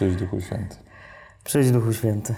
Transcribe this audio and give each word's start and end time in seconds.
Przyjdź 0.00 0.16
Duchu 0.16 0.40
Święty. 0.40 0.76
Przyjdź 1.44 1.70
Duchu 1.70 1.92
Święty. 1.92 2.34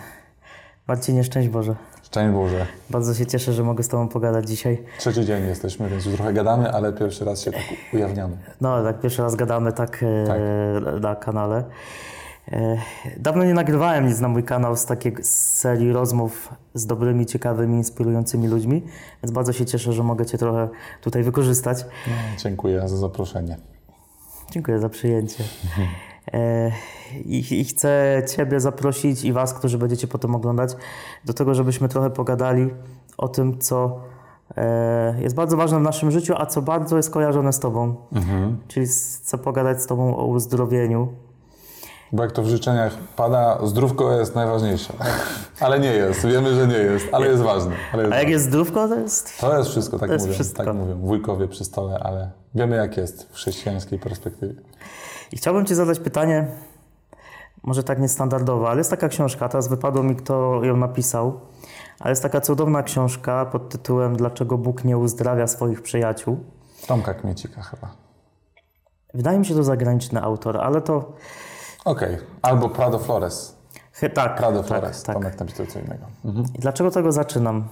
Marcinie, 0.88 1.24
szczęść 1.24 1.48
Boże. 1.48 1.74
Szczęść 2.02 2.34
Boże. 2.34 2.66
Bardzo 2.90 3.14
się 3.14 3.26
cieszę, 3.26 3.52
że 3.52 3.62
mogę 3.62 3.82
z 3.82 3.88
Tobą 3.88 4.08
pogadać 4.08 4.48
dzisiaj. 4.48 4.82
Trzeci 4.98 5.24
dzień 5.24 5.46
jesteśmy, 5.46 5.88
więc 5.88 6.06
już 6.06 6.14
trochę 6.14 6.32
gadamy, 6.32 6.72
ale 6.72 6.92
pierwszy 6.92 7.24
raz 7.24 7.40
się 7.40 7.52
tak 7.52 7.62
ujawniamy. 7.92 8.36
No, 8.60 8.82
tak 8.82 9.00
pierwszy 9.00 9.22
raz 9.22 9.34
gadamy 9.34 9.72
tak, 9.72 10.02
e, 10.02 11.00
na 11.00 11.16
kanale. 11.16 11.64
E, 12.52 12.76
dawno 13.16 13.44
nie 13.44 13.54
nagrywałem 13.54 14.06
nic 14.06 14.20
na 14.20 14.28
mój 14.28 14.44
kanał 14.44 14.76
z 14.76 14.86
takiej 14.86 15.16
serii 15.22 15.92
rozmów 15.92 16.54
z 16.74 16.86
dobrymi, 16.86 17.26
ciekawymi, 17.26 17.76
inspirującymi 17.76 18.48
ludźmi, 18.48 18.82
więc 19.22 19.32
bardzo 19.32 19.52
się 19.52 19.66
cieszę, 19.66 19.92
że 19.92 20.02
mogę 20.02 20.26
Cię 20.26 20.38
trochę 20.38 20.68
tutaj 21.00 21.22
wykorzystać. 21.22 21.84
No, 22.06 22.12
dziękuję 22.38 22.88
za 22.88 22.96
zaproszenie. 22.96 23.56
Dziękuję 24.50 24.78
za 24.78 24.88
przyjęcie. 24.88 25.44
E, 26.32 26.70
I, 27.24 27.60
I 27.60 27.64
chcę 27.64 28.22
Ciebie 28.36 28.60
zaprosić 28.60 29.24
i 29.24 29.32
Was, 29.32 29.54
którzy 29.54 29.78
będziecie 29.78 30.06
potem 30.06 30.34
oglądać, 30.34 30.70
do 31.24 31.32
tego, 31.34 31.54
żebyśmy 31.54 31.88
trochę 31.88 32.10
pogadali 32.10 32.70
o 33.18 33.28
tym, 33.28 33.58
co 33.58 34.00
e, 34.56 35.14
jest 35.22 35.34
bardzo 35.34 35.56
ważne 35.56 35.78
w 35.78 35.82
naszym 35.82 36.10
życiu, 36.10 36.34
a 36.36 36.46
co 36.46 36.62
bardzo 36.62 36.96
jest 36.96 37.10
kojarzone 37.10 37.52
z 37.52 37.58
Tobą. 37.58 37.94
Czyli 38.68 38.86
s- 38.86 39.20
chcę 39.22 39.38
pogadać 39.38 39.82
z 39.82 39.86
Tobą 39.86 40.16
o 40.16 40.26
uzdrowieniu. 40.26 41.08
Bo 42.14 42.22
jak 42.22 42.32
to 42.32 42.42
w 42.42 42.46
życzeniach 42.46 42.92
pada, 43.16 43.58
zdrówko 43.66 44.12
jest 44.18 44.34
najważniejsze. 44.34 44.92
Ale 45.60 45.80
nie 45.80 45.92
jest, 45.92 46.26
wiemy, 46.26 46.54
że 46.54 46.66
nie 46.66 46.76
jest, 46.76 47.06
ale 47.12 47.26
jest 47.26 47.42
ważne. 47.42 47.72
Ale 47.92 48.02
jest 48.02 48.12
A 48.12 48.16
jak 48.16 48.24
ważne. 48.24 48.30
jest 48.32 48.44
zdrówko, 48.44 48.88
to 48.88 48.94
jest... 48.94 49.40
To 49.40 49.58
jest 49.58 49.70
wszystko, 49.70 49.98
tak 49.98 50.10
mówią. 50.10 50.32
wszystko. 50.32 50.64
Tak 50.64 50.74
mówią 50.74 50.98
wujkowie 51.00 51.48
przy 51.48 51.64
stole, 51.64 51.98
ale 52.02 52.30
wiemy 52.54 52.76
jak 52.76 52.96
jest 52.96 53.28
w 53.30 53.34
chrześcijańskiej 53.34 53.98
perspektywie. 53.98 54.54
I 55.32 55.36
chciałbym 55.36 55.66
Ci 55.66 55.74
zadać 55.74 55.98
pytanie, 56.00 56.46
może 57.62 57.82
tak 57.82 57.98
niestandardowe, 57.98 58.68
ale 58.68 58.78
jest 58.78 58.90
taka 58.90 59.08
książka, 59.08 59.48
teraz 59.48 59.68
wypadło 59.68 60.02
mi, 60.02 60.16
kto 60.16 60.64
ją 60.64 60.76
napisał, 60.76 61.40
ale 62.00 62.10
jest 62.10 62.22
taka 62.22 62.40
cudowna 62.40 62.82
książka 62.82 63.46
pod 63.46 63.68
tytułem 63.68 64.16
Dlaczego 64.16 64.58
Bóg 64.58 64.84
nie 64.84 64.98
uzdrawia 64.98 65.46
swoich 65.46 65.82
przyjaciół. 65.82 66.38
Tomka 66.86 67.14
Kmiecika 67.14 67.62
chyba. 67.62 67.94
Wydaje 69.14 69.38
mi 69.38 69.46
się, 69.46 69.54
to 69.54 69.62
zagraniczny 69.62 70.22
autor, 70.22 70.56
ale 70.56 70.80
to... 70.80 71.12
Okej, 71.84 72.18
albo 72.42 72.68
Prado 72.68 72.98
Flores. 72.98 73.56
He, 73.92 74.10
tak, 74.10 74.36
Prado 74.36 74.58
tak, 74.58 74.66
Flores, 74.68 75.02
tak. 75.02 75.16
Tomek 75.16 75.40
napisał 75.40 75.66
co 75.66 75.78
innego. 75.78 76.06
I 76.54 76.58
dlaczego 76.58 76.90
tego 76.90 77.12
zaczynam? 77.12 77.68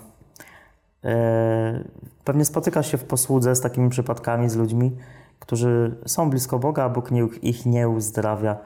E, 1.04 1.84
pewnie 2.24 2.44
spotykasz 2.44 2.90
się 2.90 2.98
w 2.98 3.04
posłudze 3.04 3.54
z 3.54 3.60
takimi 3.60 3.90
przypadkami, 3.90 4.48
z 4.48 4.56
ludźmi, 4.56 4.96
którzy 5.40 5.96
są 6.06 6.30
blisko 6.30 6.58
Boga, 6.58 6.84
a 6.84 6.88
Bóg 6.88 7.10
ich 7.42 7.66
nie 7.66 7.88
uzdrawia. 7.88 8.56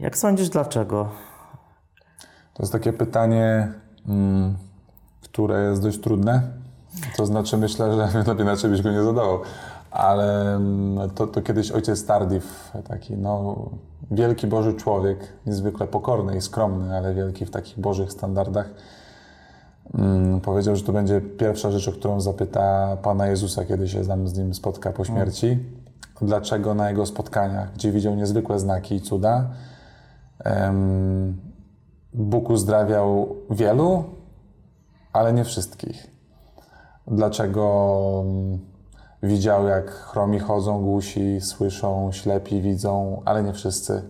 Jak 0.00 0.18
sądzisz, 0.18 0.48
dlaczego? 0.48 1.08
To 2.54 2.62
jest 2.62 2.72
takie 2.72 2.92
pytanie, 2.92 3.72
mm, 4.08 4.56
które 5.22 5.62
jest 5.62 5.82
dość 5.82 6.00
trudne. 6.00 6.42
To 7.16 7.26
znaczy, 7.26 7.56
myślę, 7.56 7.94
że 7.94 8.18
lepiej 8.28 8.42
inaczej 8.42 8.70
byś 8.70 8.82
go 8.82 8.90
nie 8.90 9.02
zadawał. 9.02 9.40
Ale 9.90 10.54
mm, 10.54 11.10
to, 11.10 11.26
to 11.26 11.42
kiedyś 11.42 11.70
ojciec 11.70 12.06
Tardif, 12.06 12.72
taki 12.88 13.16
no, 13.16 13.56
wielki 14.10 14.46
Boży 14.46 14.74
człowiek, 14.74 15.18
niezwykle 15.46 15.86
pokorny 15.86 16.36
i 16.36 16.40
skromny, 16.40 16.96
ale 16.96 17.14
wielki 17.14 17.46
w 17.46 17.50
takich 17.50 17.80
bożych 17.80 18.12
standardach, 18.12 18.70
powiedział, 20.42 20.76
że 20.76 20.82
to 20.82 20.92
będzie 20.92 21.20
pierwsza 21.20 21.70
rzecz, 21.70 21.88
o 21.88 21.92
którą 21.92 22.20
zapyta 22.20 22.96
Pana 23.02 23.26
Jezusa, 23.26 23.64
kiedy 23.64 23.88
się 23.88 24.06
tam 24.06 24.28
z 24.28 24.38
nim 24.38 24.54
spotka 24.54 24.92
po 24.92 25.04
śmierci. 25.04 25.58
Dlaczego 26.20 26.74
na 26.74 26.88
jego 26.88 27.06
spotkaniach, 27.06 27.74
gdzie 27.74 27.92
widział 27.92 28.14
niezwykłe 28.14 28.58
znaki 28.58 28.94
i 28.94 29.00
cuda, 29.00 29.50
Bóg 32.14 32.50
uzdrawiał 32.50 33.36
wielu, 33.50 34.04
ale 35.12 35.32
nie 35.32 35.44
wszystkich. 35.44 36.06
Dlaczego 37.06 38.24
mm, 38.26 38.58
widział, 39.22 39.66
jak 39.66 39.90
chromi 39.90 40.38
chodzą, 40.38 40.82
głusi 40.82 41.40
słyszą, 41.40 42.12
ślepi 42.12 42.60
widzą, 42.60 43.22
ale 43.24 43.42
nie 43.42 43.52
wszyscy? 43.52 44.02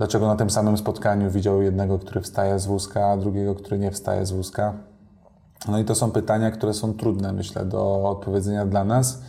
Dlaczego 0.00 0.26
na 0.26 0.36
tym 0.36 0.50
samym 0.50 0.78
spotkaniu 0.78 1.30
widział 1.30 1.62
jednego, 1.62 1.98
który 1.98 2.20
wstaje 2.20 2.58
z 2.58 2.66
wózka, 2.66 3.06
a 3.06 3.16
drugiego, 3.16 3.54
który 3.54 3.78
nie 3.78 3.90
wstaje 3.90 4.26
z 4.26 4.32
wózka? 4.32 4.72
No 5.68 5.78
i 5.78 5.84
to 5.84 5.94
są 5.94 6.10
pytania, 6.10 6.50
które 6.50 6.74
są 6.74 6.94
trudne, 6.94 7.32
myślę, 7.32 7.64
do 7.64 8.08
odpowiedzenia 8.10 8.66
dla 8.66 8.84
nas. 8.84 9.22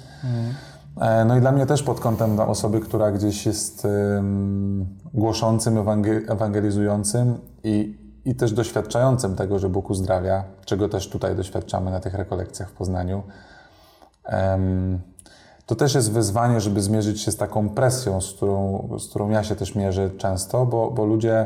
E, 1.01 1.25
No 1.25 1.37
i 1.37 1.41
dla 1.41 1.51
mnie 1.51 1.65
też 1.65 1.83
pod 1.83 1.99
kątem 1.99 2.39
osoby, 2.39 2.79
która 2.79 3.11
gdzieś 3.11 3.45
jest 3.45 3.85
ym, 3.85 4.97
głoszącym, 5.13 5.75
ewangel- 5.75 6.31
ewangelizującym 6.31 7.37
i, 7.63 7.97
i 8.25 8.35
też 8.35 8.53
doświadczającym 8.53 9.35
tego, 9.35 9.59
że 9.59 9.69
Bóg 9.69 9.89
uzdrawia, 9.89 10.43
czego 10.65 10.89
też 10.89 11.09
tutaj 11.09 11.35
doświadczamy 11.35 11.91
na 11.91 11.99
tych 11.99 12.13
rekolekcjach 12.13 12.69
w 12.69 12.73
Poznaniu. 12.73 13.23
Em, 14.23 14.99
To 15.71 15.75
też 15.75 15.95
jest 15.95 16.11
wyzwanie, 16.11 16.61
żeby 16.61 16.81
zmierzyć 16.81 17.21
się 17.21 17.31
z 17.31 17.37
taką 17.37 17.69
presją, 17.69 18.21
z 18.21 18.33
którą, 18.33 18.89
z 18.99 19.09
którą 19.09 19.29
ja 19.29 19.43
się 19.43 19.55
też 19.55 19.75
mierzę 19.75 20.09
często, 20.17 20.65
bo, 20.65 20.91
bo 20.91 21.05
ludzie 21.05 21.45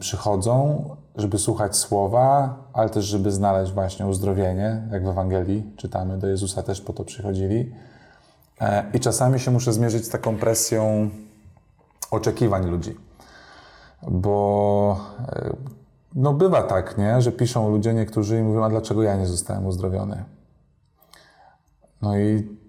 przychodzą, 0.00 0.84
żeby 1.16 1.38
słuchać 1.38 1.76
słowa, 1.76 2.56
ale 2.72 2.90
też 2.90 3.04
żeby 3.04 3.32
znaleźć 3.32 3.72
właśnie 3.72 4.06
uzdrowienie, 4.06 4.88
jak 4.92 5.04
w 5.04 5.08
Ewangelii 5.08 5.72
czytamy, 5.76 6.18
do 6.18 6.26
Jezusa 6.26 6.62
też 6.62 6.80
po 6.80 6.92
to 6.92 7.04
przychodzili. 7.04 7.72
E, 8.60 8.84
I 8.94 9.00
czasami 9.00 9.40
się 9.40 9.50
muszę 9.50 9.72
zmierzyć 9.72 10.04
z 10.04 10.08
taką 10.08 10.36
presją 10.36 11.10
oczekiwań 12.10 12.66
ludzi. 12.66 12.96
Bo 14.08 15.00
e, 15.28 15.56
no 16.14 16.32
bywa 16.32 16.62
tak, 16.62 16.98
nie? 16.98 17.20
że 17.20 17.32
piszą 17.32 17.70
ludzie 17.70 17.94
niektórzy 17.94 18.38
i 18.38 18.42
mówią, 18.42 18.64
a 18.64 18.70
dlaczego 18.70 19.02
ja 19.02 19.16
nie 19.16 19.26
zostałem 19.26 19.66
uzdrowiony? 19.66 20.24
No 22.02 22.18
i 22.18 22.60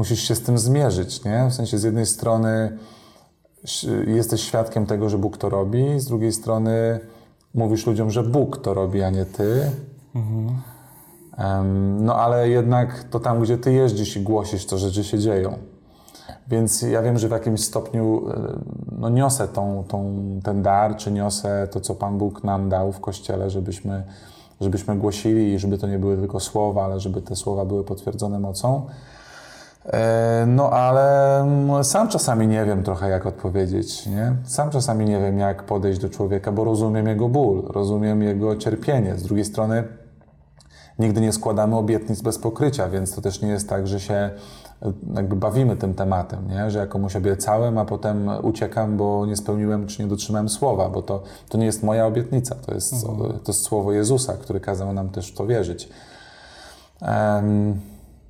musisz 0.00 0.20
się 0.20 0.34
z 0.34 0.42
tym 0.42 0.58
zmierzyć, 0.58 1.24
nie? 1.24 1.46
W 1.50 1.54
sensie 1.54 1.78
z 1.78 1.82
jednej 1.82 2.06
strony 2.06 2.78
jesteś 4.06 4.40
świadkiem 4.40 4.86
tego, 4.86 5.08
że 5.08 5.18
Bóg 5.18 5.36
to 5.36 5.48
robi, 5.48 6.00
z 6.00 6.04
drugiej 6.04 6.32
strony 6.32 7.00
mówisz 7.54 7.86
ludziom, 7.86 8.10
że 8.10 8.22
Bóg 8.22 8.58
to 8.58 8.74
robi, 8.74 9.02
a 9.02 9.10
nie 9.10 9.24
ty. 9.24 9.70
Em, 11.36 12.04
No 12.04 12.14
ale 12.16 12.48
jednak 12.48 13.04
to 13.04 13.20
tam, 13.20 13.40
gdzie 13.40 13.58
ty 13.58 13.72
jeździsz 13.72 14.16
i 14.16 14.20
głosisz, 14.20 14.66
to 14.66 14.78
rzeczy 14.78 15.04
się 15.04 15.18
dzieją. 15.18 15.54
Więc 16.48 16.82
ja 16.82 17.02
wiem, 17.02 17.18
że 17.18 17.28
w 17.28 17.30
jakimś 17.30 17.64
stopniu 17.64 18.30
e, 18.30 18.58
no, 18.98 19.08
niosę 19.08 19.48
tą, 19.48 19.84
tą, 19.88 20.22
ten 20.44 20.62
dar, 20.62 20.96
czy 20.96 21.12
niosę 21.12 21.68
to, 21.70 21.80
co 21.80 21.94
Pan 21.94 22.18
Bóg 22.18 22.44
nam 22.44 22.68
dał 22.68 22.92
w 22.92 23.00
Kościele, 23.00 23.50
żebyśmy, 23.50 24.02
żebyśmy 24.60 24.96
głosili 24.96 25.52
i 25.52 25.58
żeby 25.58 25.78
to 25.78 25.86
nie 25.86 25.98
były 25.98 26.16
tylko 26.16 26.40
słowa, 26.40 26.84
ale 26.84 27.00
żeby 27.00 27.22
te 27.22 27.36
słowa 27.36 27.64
były 27.64 27.84
potwierdzone 27.84 28.38
mocą. 28.38 28.86
E, 29.86 30.44
No 30.46 30.70
ale 30.70 31.40
mm, 31.40 31.84
sam 31.84 32.08
czasami 32.08 32.46
nie 32.46 32.64
wiem 32.64 32.82
trochę, 32.82 33.08
jak 33.08 33.26
odpowiedzieć, 33.26 34.06
nie? 34.06 34.36
Sam 34.44 34.70
czasami 34.70 35.04
nie 35.04 35.20
wiem, 35.20 35.38
jak 35.38 35.62
podejść 35.62 36.00
do 36.00 36.08
człowieka, 36.08 36.52
bo 36.52 36.64
rozumiem 36.64 37.06
jego 37.06 37.28
ból, 37.28 37.62
rozumiem 37.66 38.22
jego 38.22 38.56
cierpienie. 38.56 39.16
Z 39.18 39.22
drugiej 39.22 39.44
strony 39.44 39.84
nigdy 40.98 41.20
nie 41.20 41.32
składamy 41.32 41.76
obietnic 41.76 42.22
bez 42.22 42.38
pokrycia, 42.38 42.88
więc 42.88 43.14
to 43.14 43.20
też 43.20 43.42
nie 43.42 43.48
jest 43.48 43.68
tak, 43.68 43.86
że 43.86 44.00
się 44.00 44.14
e, 44.14 44.30
jakby 45.14 45.36
bawimy 45.36 45.76
tym 45.76 45.94
tematem, 45.94 46.48
nie? 46.48 46.70
że 46.70 46.78
ja 46.78 46.86
komuś 46.86 47.16
obiecałem, 47.16 47.78
a 47.78 47.84
potem 47.84 48.30
uciekam, 48.42 48.96
bo 48.96 49.26
nie 49.26 49.36
spełniłem 49.36 49.86
czy 49.86 50.02
nie 50.02 50.08
dotrzymałem 50.08 50.48
słowa, 50.48 50.88
bo 50.88 51.02
to, 51.02 51.22
to 51.48 51.58
nie 51.58 51.66
jest 51.66 51.82
moja 51.82 52.06
obietnica, 52.06 52.54
to 52.54 52.74
jest, 52.74 53.06
to 53.44 53.52
jest 53.52 53.62
słowo 53.62 53.92
Jezusa, 53.92 54.32
który 54.32 54.60
kazał 54.60 54.92
nam 54.92 55.08
też 55.08 55.32
w 55.32 55.34
to 55.34 55.46
wierzyć. 55.46 55.88
Em, 57.02 57.80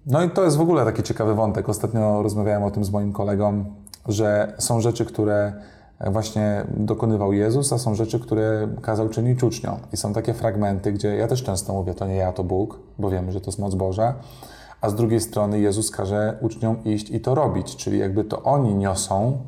no 0.07 0.23
i 0.25 0.31
to 0.31 0.45
jest 0.45 0.57
w 0.57 0.61
ogóle 0.61 0.85
taki 0.85 1.03
ciekawy 1.03 1.35
wątek. 1.35 1.69
Ostatnio 1.69 2.23
rozmawiałem 2.23 2.63
o 2.63 2.71
tym 2.71 2.85
z 2.85 2.91
moim 2.91 3.13
kolegą, 3.13 3.65
że 4.09 4.55
są 4.59 4.81
rzeczy, 4.81 5.05
które 5.05 5.53
właśnie 6.07 6.65
dokonywał 6.77 7.33
Jezus, 7.33 7.73
a 7.73 7.79
są 7.79 7.95
rzeczy, 7.95 8.21
które 8.21 8.69
kazał 8.83 9.09
czynić 9.09 9.43
uczniom. 9.43 9.77
I 9.93 9.97
są 9.97 10.13
takie 10.13 10.35
fragmenty, 10.35 10.93
gdzie 10.93 11.17
ja 11.17 11.29
też 11.29 11.43
często 11.43 11.73
mówię, 11.73 11.95
to 11.95 12.07
nie 12.07 12.17
ja, 12.17 12.33
to 12.33 12.45
Bóg, 12.45 12.79
bo 12.99 13.11
wiemy, 13.11 13.33
że 13.33 13.41
to 13.41 13.47
jest 13.47 13.59
moc 13.59 13.75
Boża, 13.75 14.15
a 14.81 14.91
z 14.91 14.95
drugiej 14.95 15.21
strony 15.21 15.61
Jezus 15.61 15.91
każe 15.91 16.39
uczniom 16.41 16.85
iść 16.85 17.11
i 17.11 17.21
to 17.21 17.35
robić, 17.35 17.77
czyli 17.77 17.99
jakby 17.99 18.25
to 18.25 18.43
oni 18.43 18.75
niosą 18.75 19.39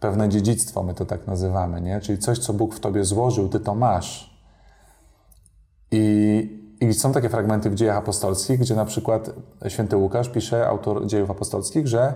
pewne 0.00 0.28
dziedzictwo, 0.28 0.82
my 0.82 0.94
to 0.94 1.06
tak 1.06 1.26
nazywamy, 1.26 1.80
nie? 1.80 2.00
Czyli 2.00 2.18
coś, 2.18 2.38
co 2.38 2.52
Bóg 2.52 2.74
w 2.74 2.80
tobie 2.80 3.04
złożył, 3.04 3.48
ty 3.48 3.60
to 3.60 3.74
masz. 3.74 4.40
I, 5.92 6.59
I 6.80 6.94
są 6.94 7.12
takie 7.12 7.28
fragmenty 7.28 7.70
w 7.70 7.74
dziejach 7.74 7.96
apostolskich, 7.96 8.60
gdzie 8.60 8.74
na 8.74 8.84
przykład 8.84 9.30
święty 9.68 9.96
Łukasz 9.96 10.28
pisze, 10.28 10.66
autor 10.66 11.06
dziejów 11.06 11.30
apostolskich, 11.30 11.88
że 11.88 12.14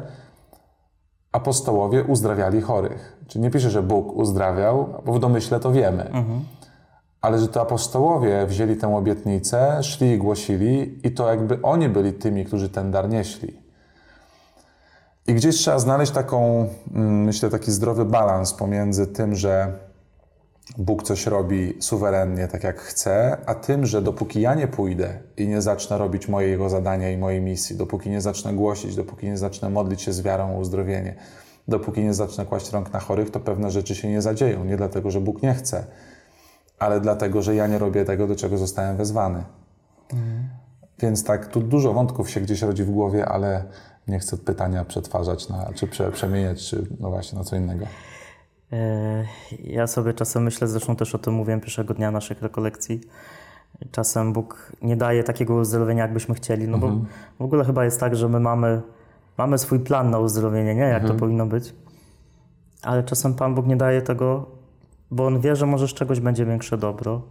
apostołowie 1.32 2.04
uzdrawiali 2.04 2.60
chorych. 2.60 3.16
Czyli 3.26 3.42
nie 3.42 3.50
pisze, 3.50 3.70
że 3.70 3.82
Bóg 3.82 4.16
uzdrawiał, 4.16 5.02
bo 5.04 5.12
w 5.12 5.18
domyśle 5.18 5.60
to 5.60 5.72
wiemy. 5.72 6.10
Ale 7.20 7.38
że 7.38 7.48
to 7.48 7.60
apostołowie 7.60 8.46
wzięli 8.46 8.76
tę 8.76 8.96
obietnicę, 8.96 9.82
szli 9.82 10.10
i 10.10 10.18
głosili 10.18 11.00
i 11.06 11.10
to 11.10 11.28
jakby 11.28 11.62
oni 11.62 11.88
byli 11.88 12.12
tymi, 12.12 12.44
którzy 12.44 12.68
ten 12.68 12.90
dar 12.90 13.08
nieśli. 13.08 13.64
I 15.26 15.34
gdzieś 15.34 15.56
trzeba 15.56 15.78
znaleźć 15.78 16.12
taką, 16.12 16.68
mm, 16.94 17.24
myślę, 17.24 17.50
taki 17.50 17.72
zdrowy 17.72 18.04
balans 18.04 18.54
pomiędzy 18.54 19.06
tym, 19.06 19.34
że 19.34 19.78
Bóg 20.78 21.02
coś 21.02 21.26
robi 21.26 21.74
suwerennie, 21.80 22.48
tak 22.48 22.64
jak 22.64 22.80
chce, 22.80 23.36
a 23.46 23.54
tym, 23.54 23.86
że 23.86 24.02
dopóki 24.02 24.40
ja 24.40 24.54
nie 24.54 24.68
pójdę 24.68 25.18
i 25.36 25.48
nie 25.48 25.62
zacznę 25.62 25.98
robić 25.98 26.28
mojego 26.28 26.68
zadania 26.68 27.10
i 27.10 27.16
mojej 27.16 27.40
misji, 27.40 27.76
dopóki 27.76 28.10
nie 28.10 28.20
zacznę 28.20 28.54
głosić, 28.54 28.96
dopóki 28.96 29.26
nie 29.26 29.38
zacznę 29.38 29.70
modlić 29.70 30.02
się 30.02 30.12
z 30.12 30.22
wiarą 30.22 30.56
o 30.56 30.58
uzdrowienie, 30.58 31.14
dopóki 31.68 32.00
nie 32.00 32.14
zacznę 32.14 32.46
kłaść 32.46 32.72
rąk 32.72 32.92
na 32.92 33.00
chorych, 33.00 33.30
to 33.30 33.40
pewne 33.40 33.70
rzeczy 33.70 33.94
się 33.94 34.08
nie 34.08 34.22
zadzieją. 34.22 34.64
Nie 34.64 34.76
dlatego, 34.76 35.10
że 35.10 35.20
Bóg 35.20 35.42
nie 35.42 35.54
chce, 35.54 35.84
ale 36.78 37.00
dlatego, 37.00 37.42
że 37.42 37.54
ja 37.54 37.66
nie 37.66 37.78
robię 37.78 38.04
tego, 38.04 38.26
do 38.26 38.36
czego 38.36 38.58
zostałem 38.58 38.96
wezwany. 38.96 39.44
Więc 40.98 41.24
tak, 41.24 41.46
tu 41.46 41.60
dużo 41.60 41.92
wątków 41.92 42.30
się 42.30 42.40
gdzieś 42.40 42.62
rodzi 42.62 42.84
w 42.84 42.90
głowie, 42.90 43.26
ale 43.26 43.64
nie 44.08 44.18
chcę 44.18 44.36
pytania 44.36 44.84
przetwarzać, 44.84 45.48
na, 45.48 45.70
czy 45.74 45.86
prze, 45.86 46.12
przemieniać, 46.12 46.68
czy 46.68 46.86
no 47.00 47.10
właśnie 47.10 47.38
na 47.38 47.44
co 47.44 47.56
innego. 47.56 47.86
Ja 49.64 49.86
sobie 49.86 50.14
czasem 50.14 50.42
myślę, 50.42 50.68
zresztą 50.68 50.96
też 50.96 51.14
o 51.14 51.18
tym 51.18 51.34
mówiłem 51.34 51.60
pierwszego 51.60 51.94
dnia 51.94 52.10
naszych 52.10 52.42
rekolekcji. 52.42 53.00
Czasem 53.90 54.32
Bóg 54.32 54.72
nie 54.82 54.96
daje 54.96 55.24
takiego 55.24 55.54
uzdrowienia, 55.54 56.02
jakbyśmy 56.02 56.34
chcieli, 56.34 56.68
no 56.68 56.78
bo 56.78 56.90
w 57.38 57.42
ogóle 57.42 57.64
chyba 57.64 57.84
jest 57.84 58.00
tak, 58.00 58.16
że 58.16 58.28
my 58.28 58.40
mamy, 58.40 58.82
mamy 59.38 59.58
swój 59.58 59.80
plan 59.80 60.10
na 60.10 60.18
uzdrowienie, 60.18 60.74
nie? 60.74 60.82
Jak 60.82 61.06
to 61.06 61.14
powinno 61.14 61.46
być. 61.46 61.74
Ale 62.82 63.02
czasem 63.02 63.34
Pan 63.34 63.54
Bóg 63.54 63.66
nie 63.66 63.76
daje 63.76 64.02
tego, 64.02 64.46
bo 65.10 65.26
On 65.26 65.40
wie, 65.40 65.56
że 65.56 65.66
może 65.66 65.88
z 65.88 65.94
czegoś 65.94 66.20
będzie 66.20 66.46
większe 66.46 66.78
dobro. 66.78 67.22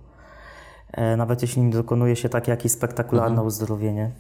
E, 0.91 1.17
Nawet 1.17 1.41
jeśli 1.41 1.61
nie 1.61 1.71
dokonuje 1.71 2.15
się 2.15 2.29
takie 2.29 2.51
jakieś 2.51 2.71
spektakularne 2.71 3.43
uzdrowienie. 3.43 4.11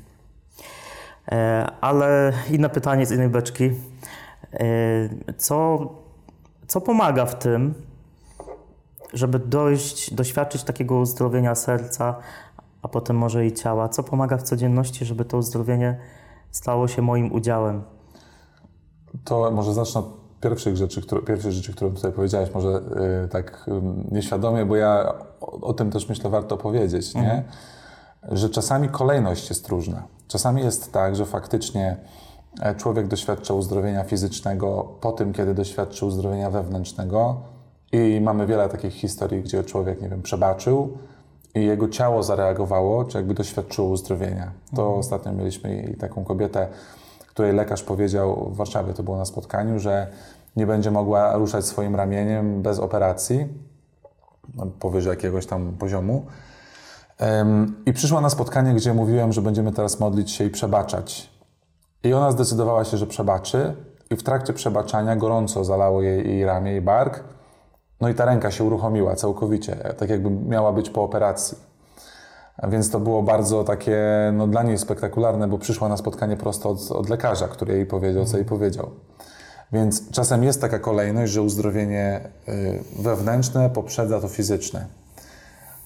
E, 1.31 1.67
Ale 1.81 2.33
inne 2.51 2.69
pytanie 2.69 3.05
z 3.05 3.11
innej 3.11 3.29
beczki. 3.29 3.71
E, 4.53 5.33
Co, 5.37 5.79
co 6.73 6.81
pomaga 6.81 7.25
w 7.25 7.35
tym, 7.35 7.73
żeby 9.13 9.39
dojść, 9.39 10.13
doświadczyć 10.13 10.63
takiego 10.63 10.99
uzdrowienia 10.99 11.55
serca, 11.55 12.15
a 12.81 12.87
potem 12.87 13.17
może 13.17 13.45
i 13.45 13.53
ciała? 13.53 13.89
Co 13.89 14.03
pomaga 14.03 14.37
w 14.37 14.43
codzienności, 14.43 15.05
żeby 15.05 15.25
to 15.25 15.37
uzdrowienie 15.37 15.99
stało 16.51 16.87
się 16.87 17.01
moim 17.01 17.31
udziałem? 17.31 17.83
To 19.23 19.51
może 19.51 19.73
zacznę 19.73 19.99
od 20.01 20.39
pierwszych 20.41 20.77
rzeczy, 20.77 21.01
które, 21.01 21.21
pierwszej 21.21 21.51
rzeczy, 21.51 21.73
którą 21.73 21.93
tutaj 21.93 22.11
powiedziałeś, 22.11 22.53
może 22.53 22.81
y, 23.25 23.27
tak 23.27 23.65
y, 23.67 23.71
nieświadomie, 24.11 24.65
bo 24.65 24.75
ja 24.75 25.13
o, 25.41 25.61
o 25.61 25.73
tym 25.73 25.91
też 25.91 26.09
myślę 26.09 26.29
warto 26.29 26.57
powiedzieć, 26.57 27.15
nie? 27.15 27.43
Że 28.31 28.49
czasami 28.49 28.89
kolejność 28.89 29.49
jest 29.49 29.67
różna. 29.67 30.03
Czasami 30.27 30.61
jest 30.61 30.93
tak, 30.93 31.15
że 31.15 31.25
faktycznie 31.25 31.97
człowiek 32.77 33.07
doświadcza 33.07 33.53
uzdrowienia 33.53 34.03
fizycznego 34.03 34.95
po 35.01 35.11
tym, 35.11 35.33
kiedy 35.33 35.53
doświadczył 35.53 36.07
uzdrowienia 36.07 36.49
wewnętrznego 36.49 37.35
i 37.91 38.21
mamy 38.21 38.47
wiele 38.47 38.69
takich 38.69 38.93
historii, 38.93 39.41
gdzie 39.41 39.63
człowiek, 39.63 40.01
nie 40.01 40.09
wiem, 40.09 40.21
przebaczył 40.21 40.97
i 41.55 41.65
jego 41.65 41.89
ciało 41.89 42.23
zareagowało, 42.23 43.05
czy 43.05 43.17
jakby 43.17 43.33
doświadczyło 43.33 43.87
uzdrowienia. 43.87 44.51
To 44.75 44.95
ostatnio 44.95 45.31
mieliśmy 45.31 45.95
taką 45.99 46.23
kobietę, 46.23 46.67
której 47.27 47.53
lekarz 47.53 47.83
powiedział 47.83 48.49
w 48.51 48.55
Warszawie, 48.55 48.93
to 48.93 49.03
było 49.03 49.17
na 49.17 49.25
spotkaniu, 49.25 49.79
że 49.79 50.07
nie 50.55 50.67
będzie 50.67 50.91
mogła 50.91 51.37
ruszać 51.37 51.65
swoim 51.65 51.95
ramieniem 51.95 52.61
bez 52.61 52.79
operacji 52.79 53.47
powyżej 54.79 55.09
jakiegoś 55.09 55.45
tam 55.45 55.73
poziomu. 55.79 56.25
I 57.85 57.93
przyszła 57.93 58.21
na 58.21 58.29
spotkanie, 58.29 58.73
gdzie 58.73 58.93
mówiłem, 58.93 59.33
że 59.33 59.41
będziemy 59.41 59.71
teraz 59.71 59.99
modlić 59.99 60.31
się 60.31 60.43
i 60.43 60.49
przebaczać. 60.49 61.32
I 62.03 62.13
ona 62.13 62.31
zdecydowała 62.31 62.85
się, 62.85 62.97
że 62.97 63.07
przebaczy, 63.07 63.75
i 64.09 64.15
w 64.15 64.23
trakcie 64.23 64.53
przebaczania 64.53 65.15
gorąco 65.15 65.63
zalało 65.63 66.01
jej, 66.01 66.27
jej 66.27 66.45
ramię, 66.45 66.71
jej 66.71 66.81
bark. 66.81 67.23
No 68.01 68.09
i 68.09 68.13
ta 68.13 68.25
ręka 68.25 68.51
się 68.51 68.63
uruchomiła 68.63 69.15
całkowicie, 69.15 69.75
tak 69.97 70.09
jakby 70.09 70.29
miała 70.29 70.73
być 70.73 70.89
po 70.89 71.03
operacji. 71.03 71.57
Więc 72.69 72.89
to 72.89 72.99
było 72.99 73.23
bardzo 73.23 73.63
takie, 73.63 74.01
no 74.33 74.47
dla 74.47 74.63
niej 74.63 74.77
spektakularne, 74.77 75.47
bo 75.47 75.57
przyszła 75.57 75.89
na 75.89 75.97
spotkanie 75.97 76.37
prosto 76.37 76.69
od, 76.69 76.91
od 76.91 77.09
lekarza, 77.09 77.47
który 77.47 77.73
jej 77.73 77.85
powiedział, 77.85 78.25
co 78.25 78.37
jej 78.37 78.45
powiedział. 78.45 78.89
Więc 79.71 80.11
czasem 80.11 80.43
jest 80.43 80.61
taka 80.61 80.79
kolejność, 80.79 81.31
że 81.31 81.41
uzdrowienie 81.41 82.29
y, 82.47 82.83
wewnętrzne 82.99 83.69
poprzedza 83.69 84.21
to 84.21 84.27
fizyczne. 84.27 84.85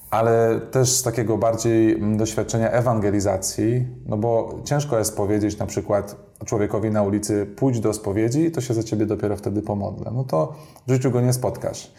Ale 0.10 0.62
też 0.72 0.92
z 0.92 1.04
takiego 1.04 1.38
bardziej 1.38 1.94
mm, 1.94 2.18
doświadczenia 2.18 2.72
ewangelizacji, 2.72 3.88
no 4.06 4.18
bo 4.18 4.60
ciężko 4.64 4.98
jest 4.98 5.18
powiedzieć 5.18 5.58
na 5.58 5.66
przykład 5.66 6.16
człowiekowi 6.46 6.92
na 6.92 7.04
ulicy 7.04 7.46
pójdź 7.46 7.80
do 7.80 7.94
spowiedzi, 7.94 8.52
to 8.52 8.62
się 8.62 8.74
za 8.74 8.84
ciebie 8.84 9.06
dopiero 9.06 9.38
wtedy 9.38 9.62
pomodlę. 9.62 10.12
No 10.16 10.24
to 10.24 10.56
w 10.88 10.92
życiu 10.92 11.12
go 11.12 11.22
nie 11.22 11.34
spotkasz. 11.34 11.92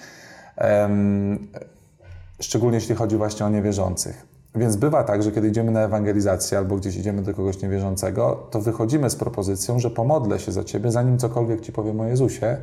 Szczególnie 2.40 2.74
jeśli 2.74 2.94
chodzi 2.94 3.16
właśnie 3.16 3.46
o 3.46 3.50
niewierzących. 3.50 4.26
Więc 4.54 4.76
bywa 4.76 5.04
tak, 5.04 5.22
że 5.22 5.32
kiedy 5.32 5.48
idziemy 5.48 5.70
na 5.70 5.80
ewangelizację 5.80 6.58
albo 6.58 6.76
gdzieś 6.76 6.96
idziemy 6.96 7.22
do 7.22 7.34
kogoś 7.34 7.62
niewierzącego, 7.62 8.46
to 8.50 8.60
wychodzimy 8.60 9.10
z 9.10 9.16
propozycją, 9.16 9.78
że 9.78 9.90
pomodlę 9.90 10.38
się 10.38 10.52
za 10.52 10.64
ciebie, 10.64 10.90
zanim 10.90 11.18
cokolwiek 11.18 11.60
ci 11.60 11.72
powiem 11.72 12.00
o 12.00 12.04
Jezusie. 12.04 12.56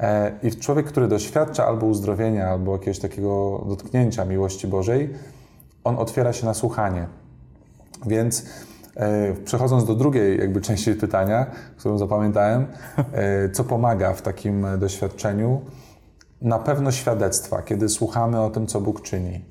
E, 0.00 0.32
I 0.42 0.50
człowiek, 0.50 0.86
który 0.86 1.08
doświadcza 1.08 1.66
albo 1.66 1.86
uzdrowienia, 1.86 2.48
albo 2.48 2.72
jakiegoś 2.72 2.98
takiego 2.98 3.64
dotknięcia 3.68 4.24
miłości 4.24 4.66
Bożej, 4.66 5.14
on 5.84 5.98
otwiera 5.98 6.32
się 6.32 6.46
na 6.46 6.54
słuchanie. 6.54 7.06
Więc 8.06 8.46
e, 8.96 9.34
przechodząc 9.44 9.84
do 9.84 9.94
drugiej 9.94 10.38
jakby 10.38 10.60
części 10.60 10.94
pytania, 10.94 11.46
którą 11.76 11.98
zapamiętałem, 11.98 12.66
e, 13.12 13.50
co 13.50 13.64
pomaga 13.64 14.12
w 14.12 14.22
takim 14.22 14.66
doświadczeniu? 14.78 15.60
Na 16.42 16.58
pewno 16.58 16.92
świadectwa, 16.92 17.62
kiedy 17.62 17.88
słuchamy 17.88 18.40
o 18.40 18.50
tym, 18.50 18.66
co 18.66 18.80
Bóg 18.80 19.02
czyni. 19.02 19.44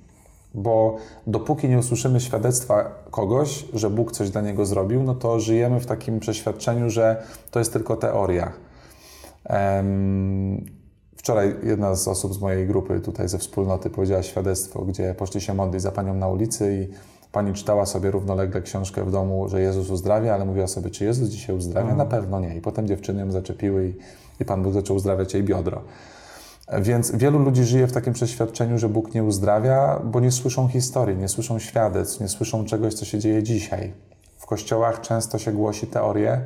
Bo 0.54 0.98
dopóki 1.28 1.70
nie 1.70 1.78
usłyszymy 1.78 2.20
świadectwa 2.20 3.04
kogoś, 3.12 3.66
że 3.74 3.90
Bóg 3.90 4.12
coś 4.12 4.30
dla 4.30 4.42
niego 4.42 4.66
zrobił, 4.66 5.04
no 5.04 5.16
to 5.16 5.40
żyjemy 5.40 5.80
w 5.80 5.86
takim 5.86 6.20
przeświadczeniu, 6.20 6.90
że 6.90 7.24
to 7.52 7.60
jest 7.60 7.74
tylko 7.74 7.96
teoria. 7.96 8.52
Wczoraj 11.18 11.56
jedna 11.64 11.96
z 11.96 12.08
osób 12.08 12.34
z 12.34 12.40
mojej 12.40 12.68
grupy 12.68 13.00
tutaj 13.00 13.30
ze 13.30 13.38
wspólnoty 13.38 13.90
powiedziała 13.90 14.24
świadectwo, 14.24 14.82
gdzie 14.86 15.14
poszli 15.14 15.42
się 15.42 15.54
modlić 15.54 15.82
za 15.82 15.92
panią 15.92 16.14
na 16.14 16.28
ulicy 16.28 16.74
i 16.76 16.94
pani 17.32 17.54
czytała 17.54 17.86
sobie 17.86 18.12
równolegle 18.12 18.62
książkę 18.62 19.04
w 19.04 19.12
domu, 19.12 19.50
że 19.50 19.62
Jezus 19.62 19.90
uzdrawia, 19.90 20.34
ale 20.34 20.46
mówiła 20.46 20.68
sobie, 20.68 20.90
czy 20.90 21.06
Jezus 21.06 21.30
dzisiaj 21.30 21.56
uzdrawia? 21.56 21.96
Na 21.96 22.06
pewno 22.06 22.40
nie. 22.40 22.56
I 22.56 22.62
potem 22.62 22.88
dziewczyny 22.88 23.22
ją 23.22 23.32
zaczepiły 23.32 23.88
i, 23.88 23.94
i 24.42 24.46
Pan 24.46 24.64
Bóg 24.64 24.74
zaczął 24.74 24.96
uzdrawiać 24.96 25.34
jej 25.34 25.44
biodro. 25.44 25.82
Więc 26.82 27.12
wielu 27.16 27.40
ludzi 27.40 27.64
żyje 27.64 27.88
w 27.88 27.92
takim 27.92 28.14
przeświadczeniu, 28.14 28.78
że 28.78 28.90
Bóg 28.90 29.14
nie 29.14 29.24
uzdrawia, 29.24 30.02
bo 30.04 30.20
nie 30.20 30.32
słyszą 30.32 30.68
historii, 30.68 31.18
nie 31.18 31.28
słyszą 31.28 31.60
świadectw, 31.60 32.22
nie 32.22 32.28
słyszą 32.28 32.66
czegoś, 32.66 32.94
co 32.94 33.06
się 33.06 33.20
dzieje 33.20 33.44
dzisiaj. 33.44 33.94
W 34.38 34.46
kościołach 34.46 35.02
często 35.02 35.38
się 35.38 35.52
głosi 35.52 35.88
teorię, 35.88 36.42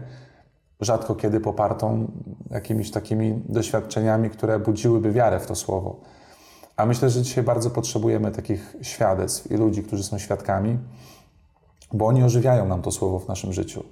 rzadko 0.81 1.15
kiedy 1.15 1.39
popartą 1.39 2.11
jakimiś 2.51 2.91
takimi 2.91 3.41
doświadczeniami, 3.49 4.29
które 4.29 4.59
budziłyby 4.59 5.11
wiarę 5.11 5.39
w 5.39 5.45
to 5.45 5.55
słowo. 5.55 5.99
A 6.77 6.85
myślę, 6.85 7.09
że 7.09 7.21
dzisiaj 7.21 7.43
bardzo 7.43 7.69
potrzebujemy 7.69 8.31
takich 8.31 8.75
świadectw 8.81 9.51
i 9.51 9.55
ludzi, 9.55 9.83
którzy 9.83 10.03
są 10.03 10.17
świadkami, 10.17 10.79
bo 11.93 12.05
oni 12.07 12.23
ożywiają 12.23 12.67
nam 12.67 12.81
to 12.81 12.91
słowo 12.91 13.19
w 13.19 13.27
naszym 13.27 13.53
życiu. 13.53 13.83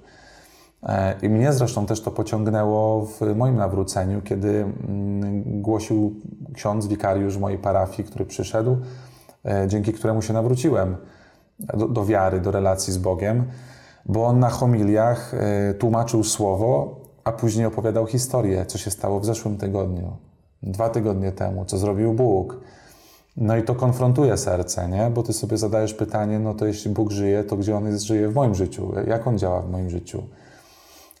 E, 0.82 1.14
I 1.22 1.28
mnie 1.28 1.52
zresztą 1.52 1.86
też 1.86 2.00
to 2.00 2.10
pociągnęło 2.10 3.06
w 3.06 3.20
moim 3.36 3.56
nawróceniu, 3.56 4.22
kiedy 4.22 4.48
mm, 4.48 5.62
głosił 5.62 6.14
ksiądz, 6.54 6.86
wikariusz 6.86 7.36
mojej 7.36 7.58
parafii, 7.58 8.08
który 8.08 8.24
przyszedł, 8.24 8.76
e, 9.44 9.68
dzięki 9.68 9.92
któremu 9.92 10.22
się 10.22 10.32
nawróciłem 10.32 10.96
do, 11.58 11.88
do 11.88 12.04
wiary, 12.04 12.40
do 12.40 12.50
relacji 12.50 12.92
z 12.92 12.98
Bogiem, 12.98 13.44
bo 14.08 14.26
on 14.26 14.38
na 14.38 14.50
homiliach 14.50 15.34
e, 15.34 15.74
tłumaczył 15.74 16.24
słowo, 16.24 17.00
a 17.24 17.32
później 17.32 17.66
opowiadał 17.66 18.06
historię, 18.06 18.66
co 18.66 18.78
się 18.78 18.90
stało 18.90 19.20
w 19.20 19.24
zeszłym 19.24 19.56
tygodniu, 19.56 20.16
dwa 20.62 20.88
tygodnie 20.88 21.32
temu, 21.32 21.64
co 21.64 21.78
zrobił 21.78 22.12
Bóg. 22.12 22.60
No 23.36 23.56
i 23.56 23.62
to 23.62 23.74
konfrontuje 23.74 24.36
serce, 24.36 24.88
nie? 24.88 25.10
Bo 25.10 25.22
ty 25.22 25.32
sobie 25.32 25.58
zadajesz 25.58 25.94
pytanie, 25.94 26.38
no 26.38 26.54
to 26.54 26.66
jeśli 26.66 26.90
Bóg 26.90 27.10
żyje, 27.10 27.44
to 27.44 27.56
gdzie 27.56 27.76
On 27.76 27.86
jest, 27.86 28.04
żyje 28.04 28.28
w 28.28 28.34
moim 28.34 28.54
życiu? 28.54 28.92
Jak 29.06 29.26
On 29.26 29.38
działa 29.38 29.62
w 29.62 29.70
moim 29.70 29.90
życiu? 29.90 30.22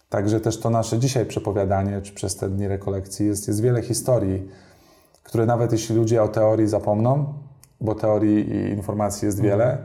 Także 0.08 0.40
też 0.40 0.60
to 0.60 0.70
nasze 0.70 0.98
dzisiaj 0.98 1.26
przepowiadanie, 1.26 2.02
czy 2.02 2.14
przez 2.14 2.36
te 2.36 2.48
dni 2.48 2.68
rekolekcji 2.68 3.26
jest, 3.26 3.48
jest 3.48 3.60
wiele 3.60 3.82
historii, 3.82 4.48
które 5.22 5.46
nawet 5.46 5.72
jeśli 5.72 5.96
ludzie 5.96 6.22
o 6.22 6.28
teorii 6.28 6.68
zapomną, 6.68 7.34
bo 7.80 7.94
teorii 7.94 8.50
i 8.50 8.70
informacji 8.70 9.26
jest 9.26 9.40
wiele, 9.40 9.78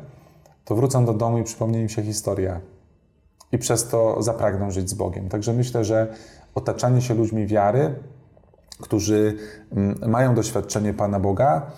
to 0.65 0.75
wrócą 0.75 1.05
do 1.05 1.13
domu 1.13 1.37
i 1.37 1.43
przypomni 1.43 1.79
im 1.79 1.89
się 1.89 2.03
historia. 2.03 2.61
I 3.53 3.57
przez 3.57 3.87
to 3.87 4.23
zapragną 4.23 4.71
żyć 4.71 4.89
z 4.89 4.93
Bogiem. 4.93 5.29
Także 5.29 5.53
myślę, 5.53 5.85
że 5.85 6.13
otaczanie 6.55 7.01
się 7.01 7.13
ludźmi 7.13 7.47
wiary, 7.47 7.95
którzy 8.81 9.37
mm, 9.71 10.11
mają 10.11 10.35
doświadczenie 10.35 10.93
Pana 10.93 11.19
Boga, 11.19 11.71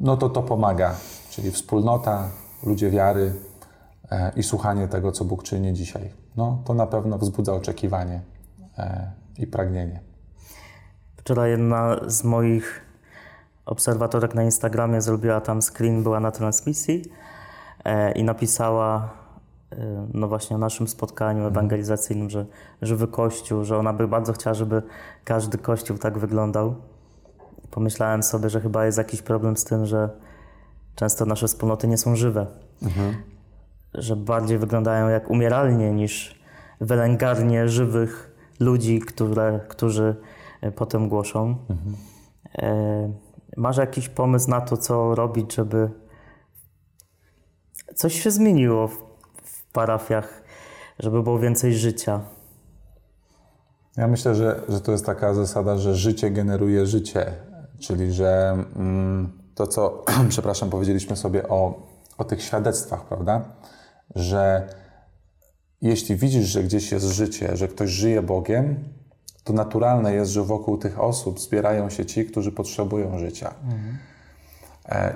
no 0.00 0.16
to 0.16 0.28
to 0.28 0.42
pomaga. 0.42 0.94
Czyli 1.30 1.50
wspólnota, 1.50 2.28
ludzie 2.66 2.90
wiary 2.90 3.32
e, 4.10 4.32
i 4.36 4.42
słuchanie 4.42 4.88
tego, 4.88 5.12
co 5.12 5.24
Bóg 5.24 5.42
czyni 5.42 5.72
dzisiaj. 5.72 6.10
No 6.36 6.62
to 6.64 6.74
na 6.74 6.86
pewno 6.86 7.18
wzbudza 7.18 7.54
oczekiwanie 7.54 8.20
e, 8.78 9.10
i 9.38 9.46
pragnienie. 9.46 10.00
Wczoraj 11.16 11.50
jedna 11.50 11.96
z 12.06 12.24
moich 12.24 12.80
obserwatorek 13.66 14.34
na 14.34 14.42
Instagramie 14.42 15.00
zrobiła 15.00 15.40
tam 15.40 15.62
screen, 15.62 16.02
była 16.02 16.20
na 16.20 16.30
transmisji 16.30 17.02
e, 17.84 18.12
i 18.12 18.24
napisała 18.24 19.19
no 20.14 20.28
właśnie 20.28 20.56
o 20.56 20.58
naszym 20.58 20.88
spotkaniu 20.88 21.46
ewangelizacyjnym, 21.46 22.30
że 22.30 22.46
żywy 22.82 23.08
kościół, 23.08 23.64
że 23.64 23.78
ona 23.78 23.92
by 23.92 24.08
bardzo 24.08 24.32
chciała, 24.32 24.54
żeby 24.54 24.82
każdy 25.24 25.58
kościół 25.58 25.98
tak 25.98 26.18
wyglądał. 26.18 26.74
Pomyślałem 27.70 28.22
sobie, 28.22 28.50
że 28.50 28.60
chyba 28.60 28.86
jest 28.86 28.98
jakiś 28.98 29.22
problem 29.22 29.56
z 29.56 29.64
tym, 29.64 29.86
że 29.86 30.10
często 30.94 31.26
nasze 31.26 31.46
wspólnoty 31.48 31.88
nie 31.88 31.98
są 31.98 32.16
żywe. 32.16 32.46
Że 33.94 34.16
bardziej 34.16 34.58
wyglądają 34.58 35.08
jak 35.08 35.30
umieralnie 35.30 35.92
niż 35.92 36.40
wylęgarnie 36.80 37.68
żywych 37.68 38.36
ludzi, 38.60 39.00
które, 39.00 39.60
którzy 39.68 40.16
e, 40.60 40.72
potem 40.72 41.08
głoszą. 41.08 41.56
E, 42.58 43.12
masz 43.56 43.76
jakiś 43.76 44.08
pomysł 44.08 44.50
na 44.50 44.60
to, 44.60 44.76
co 44.76 45.14
robić, 45.14 45.54
żeby 45.54 45.90
coś 47.94 48.22
się 48.22 48.30
zmieniło 48.30 48.88
w 48.88 49.09
parafiach, 49.72 50.42
żeby 50.98 51.22
było 51.22 51.38
więcej 51.38 51.74
życia? 51.74 52.20
Ja 53.96 54.08
myślę, 54.08 54.34
że, 54.34 54.60
że 54.68 54.80
to 54.80 54.92
jest 54.92 55.06
taka 55.06 55.34
zasada, 55.34 55.78
że 55.78 55.94
życie 55.94 56.30
generuje 56.30 56.86
życie, 56.86 57.32
czyli 57.78 58.12
że 58.12 58.58
mm, 58.76 59.32
to, 59.54 59.66
co, 59.66 60.04
przepraszam, 60.28 60.70
powiedzieliśmy 60.70 61.16
sobie 61.16 61.48
o, 61.48 61.86
o 62.18 62.24
tych 62.24 62.42
świadectwach, 62.42 63.04
prawda? 63.04 63.44
Że 64.14 64.68
jeśli 65.82 66.16
widzisz, 66.16 66.46
że 66.46 66.62
gdzieś 66.62 66.92
jest 66.92 67.06
życie, 67.06 67.56
że 67.56 67.68
ktoś 67.68 67.90
żyje 67.90 68.22
Bogiem, 68.22 68.84
to 69.44 69.52
naturalne 69.52 70.14
jest, 70.14 70.30
że 70.30 70.42
wokół 70.42 70.78
tych 70.78 71.00
osób 71.00 71.40
zbierają 71.40 71.90
się 71.90 72.06
ci, 72.06 72.24
którzy 72.24 72.52
potrzebują 72.52 73.18
życia. 73.18 73.48
E, 73.48 74.09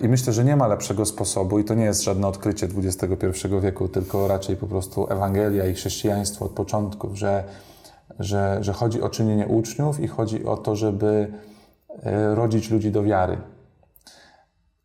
I 0.02 0.09
myślę, 0.09 0.33
że 0.33 0.44
nie 0.44 0.56
ma 0.56 0.66
lepszego 0.66 1.06
sposobu, 1.06 1.59
i 1.59 1.64
to 1.64 1.75
nie 1.75 1.85
jest 1.85 2.02
żadne 2.02 2.26
odkrycie 2.26 2.68
XXI 2.76 3.49
wieku, 3.62 3.88
tylko 3.88 4.28
raczej 4.28 4.56
po 4.56 4.66
prostu 4.66 5.12
Ewangelia 5.12 5.66
i 5.66 5.75
chrześcijaństwo 5.75 6.44
od 6.44 6.52
początku, 6.52 7.16
że, 7.16 7.44
że, 8.18 8.59
że 8.61 8.73
chodzi 8.73 9.02
o 9.02 9.09
czynienie 9.09 9.47
uczniów 9.47 10.00
i 10.00 10.09
chodzi 10.09 10.44
o 10.44 10.56
to, 10.56 10.76
żeby 10.76 11.33
e, 12.02 12.35
rodzić 12.35 12.71
ludzi 12.71 12.90
do 12.90 13.02
wiary. 13.02 13.38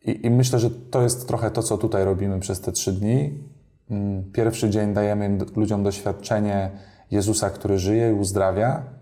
I, 0.05 0.25
I 0.25 0.29
myślę, 0.29 0.59
że 0.59 0.69
to 0.71 1.01
jest 1.01 1.27
trochę 1.27 1.51
to, 1.51 1.63
co 1.63 1.77
tutaj 1.77 2.05
robimy 2.05 2.39
przez 2.39 2.61
te 2.61 2.71
trzy 2.71 2.93
dni. 2.93 3.43
Mm, 3.89 4.31
Pierwszy 4.31 4.69
dzień 4.69 4.93
dajemy 4.93 5.37
ludziom 5.55 5.83
doświadczenie 5.83 6.71
Jezusa, 7.11 7.49
który 7.49 7.79
żyje 7.79 8.09
i 8.09 8.13
uzdrawia. 8.13 8.98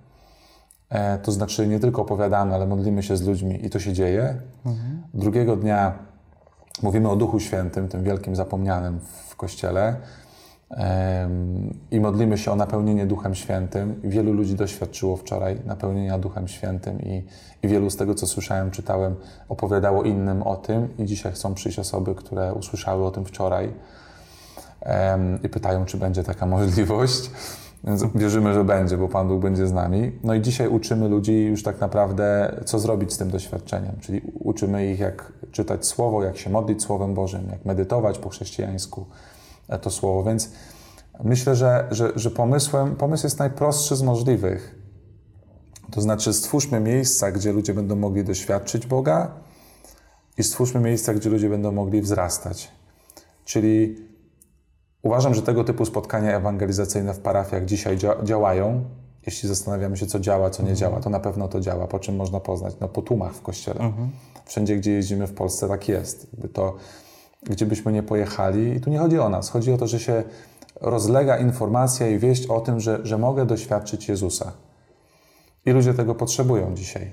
E, 0.89 1.17
To 1.17 1.31
znaczy 1.31 1.67
nie 1.67 1.79
tylko 1.79 2.01
opowiadamy, 2.01 2.55
ale 2.55 2.67
modlimy 2.67 3.03
się 3.03 3.17
z 3.17 3.21
ludźmi 3.27 3.65
i 3.65 3.69
to 3.69 3.79
się 3.79 3.93
dzieje. 3.93 4.41
Drugiego 5.13 5.55
dnia 5.55 5.93
mówimy 6.83 7.09
o 7.09 7.15
Duchu 7.15 7.39
Świętym, 7.39 7.87
tym 7.87 8.03
wielkim 8.03 8.35
zapomnianym 8.35 8.99
w 9.29 9.35
Kościele 9.35 9.95
i 11.91 11.99
modlimy 11.99 12.37
się 12.37 12.51
o 12.51 12.55
napełnienie 12.55 13.05
Duchem 13.05 13.35
Świętym. 13.35 14.01
Wielu 14.03 14.33
ludzi 14.33 14.55
doświadczyło 14.55 15.17
wczoraj 15.17 15.59
napełnienia 15.65 16.19
Duchem 16.19 16.47
Świętym 16.47 17.01
i, 17.01 17.23
i 17.63 17.67
wielu 17.67 17.89
z 17.89 17.95
tego, 17.97 18.15
co 18.15 18.27
słyszałem, 18.27 18.71
czytałem, 18.71 19.15
opowiadało 19.49 20.03
innym 20.03 20.43
o 20.43 20.55
tym 20.55 20.97
i 20.97 21.05
dzisiaj 21.05 21.31
chcą 21.31 21.53
przyjść 21.53 21.79
osoby, 21.79 22.15
które 22.15 22.53
usłyszały 22.53 23.05
o 23.05 23.11
tym 23.11 23.25
wczoraj 23.25 23.73
i 25.43 25.49
pytają, 25.49 25.85
czy 25.85 25.97
będzie 25.97 26.23
taka 26.23 26.45
możliwość. 26.55 27.31
Wierzymy, 28.15 28.53
że 28.53 28.63
będzie, 28.63 28.97
bo 28.97 29.07
Pan 29.07 29.27
Bóg 29.27 29.41
będzie 29.41 29.67
z 29.67 29.73
nami. 29.73 30.11
No 30.23 30.33
i 30.33 30.41
dzisiaj 30.41 30.67
uczymy 30.67 31.09
ludzi 31.09 31.45
już 31.45 31.63
tak 31.63 31.81
naprawdę, 31.81 32.55
co 32.65 32.79
zrobić 32.79 33.13
z 33.13 33.17
tym 33.17 33.29
doświadczeniem. 33.29 33.95
Czyli 34.01 34.21
uczymy 34.39 34.91
ich, 34.91 34.99
jak 34.99 35.33
czytać 35.51 35.85
Słowo, 35.85 36.23
jak 36.23 36.37
się 36.37 36.49
modlić 36.49 36.83
Słowem 36.83 37.13
Bożym, 37.13 37.47
jak 37.51 37.65
medytować 37.65 38.19
po 38.19 38.29
chrześcijańsku 38.29 39.05
e, 39.69 39.79
to 39.79 39.89
Słowo. 39.89 40.23
Więc 40.23 40.51
myślę, 41.23 41.55
że, 41.55 41.87
że, 41.91 42.11
że 42.15 42.31
pomysłem, 42.31 42.95
pomysł 42.95 43.25
jest 43.25 43.39
najprostszy 43.39 43.95
z 43.95 44.01
możliwych. 44.01 44.75
To 45.91 46.01
znaczy 46.01 46.33
stwórzmy 46.33 46.79
miejsca, 46.79 47.31
gdzie 47.31 47.53
ludzie 47.53 47.73
będą 47.73 47.95
mogli 47.95 48.23
doświadczyć 48.23 48.87
Boga 48.87 49.31
i 50.37 50.43
stwórzmy 50.43 50.81
miejsca, 50.81 51.13
gdzie 51.13 51.29
ludzie 51.29 51.49
będą 51.49 51.71
mogli 51.71 52.01
wzrastać. 52.01 52.71
Czyli 53.45 54.07
Uważam, 55.03 55.33
że 55.33 55.41
tego 55.41 55.63
typu 55.63 55.85
spotkania 55.85 56.37
ewangelizacyjne 56.37 57.13
w 57.13 57.19
parafiach 57.19 57.65
dzisiaj 57.65 57.97
dzia- 57.97 58.23
działają. 58.23 58.83
Jeśli 59.25 59.49
zastanawiamy 59.49 59.97
się, 59.97 60.05
co 60.05 60.19
działa, 60.19 60.49
co 60.49 60.63
nie 60.63 60.73
działa, 60.75 60.99
to 60.99 61.09
na 61.09 61.19
pewno 61.19 61.47
to 61.47 61.59
działa. 61.61 61.87
Po 61.87 61.99
czym 61.99 62.15
można 62.15 62.39
poznać? 62.39 62.75
No 62.81 62.87
po 62.87 63.01
tłumach 63.01 63.33
w 63.33 63.41
kościele. 63.41 63.79
Wszędzie, 64.45 64.75
gdzie 64.77 64.91
jeździmy 64.91 65.27
w 65.27 65.33
Polsce, 65.33 65.67
tak 65.67 65.87
jest. 65.87 66.27
To, 66.53 66.75
gdzie 67.43 67.65
byśmy 67.65 67.91
nie 67.93 68.03
pojechali, 68.03 68.75
i 68.75 68.81
tu 68.81 68.89
nie 68.89 68.99
chodzi 68.99 69.19
o 69.19 69.29
nas, 69.29 69.49
chodzi 69.49 69.71
o 69.73 69.77
to, 69.77 69.87
że 69.87 69.99
się 69.99 70.23
rozlega 70.81 71.37
informacja 71.37 72.07
i 72.07 72.17
wieść 72.19 72.45
o 72.47 72.59
tym, 72.61 72.79
że, 72.79 72.99
że 73.03 73.17
mogę 73.17 73.45
doświadczyć 73.45 74.09
Jezusa. 74.09 74.51
I 75.65 75.71
ludzie 75.71 75.93
tego 75.93 76.15
potrzebują 76.15 76.75
dzisiaj. 76.75 77.11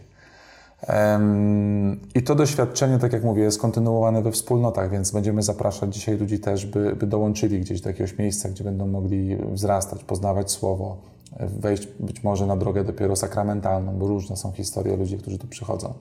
I 2.15 2.23
to 2.23 2.35
doświadczenie, 2.35 2.99
tak 2.99 3.13
jak 3.13 3.25
mówię, 3.25 3.43
jest 3.43 3.61
kontynuowane 3.61 4.23
we 4.23 4.33
wspólnotach, 4.33 4.91
więc 4.91 5.11
będziemy 5.11 5.43
zapraszać 5.43 5.95
dzisiaj 5.95 6.17
ludzi 6.17 6.39
też, 6.39 6.67
by, 6.67 6.97
by 6.97 7.07
dołączyli 7.07 7.61
gdzieś 7.61 7.81
do 7.81 7.89
jakiegoś 7.89 8.19
miejsca, 8.19 8.49
gdzie 8.49 8.65
będą 8.65 8.87
mogli 8.87 9.37
wzrastać, 9.37 10.05
poznawać 10.05 10.51
Słowo, 10.51 10.97
wejść 11.41 11.89
być 12.01 12.25
może 12.25 12.47
na 12.47 12.57
drogę 12.57 12.85
dopiero 12.85 13.17
sakramentalną, 13.17 13.99
bo 13.99 14.07
różne 14.07 14.37
są 14.37 14.53
historie 14.53 14.97
ludzi, 14.97 15.19
którzy 15.19 15.39
tu 15.39 15.47
przychodzą. 15.47 15.95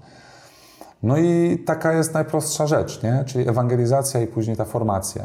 No 1.03 1.17
i 1.17 1.59
taka 1.65 1.93
jest 1.93 2.13
najprostsza 2.13 2.67
rzecz, 2.67 3.03
nie? 3.03 3.23
czyli 3.27 3.49
ewangelizacja 3.49 4.21
i 4.21 4.27
później 4.27 4.57
ta 4.57 4.65
formacja. 4.65 5.23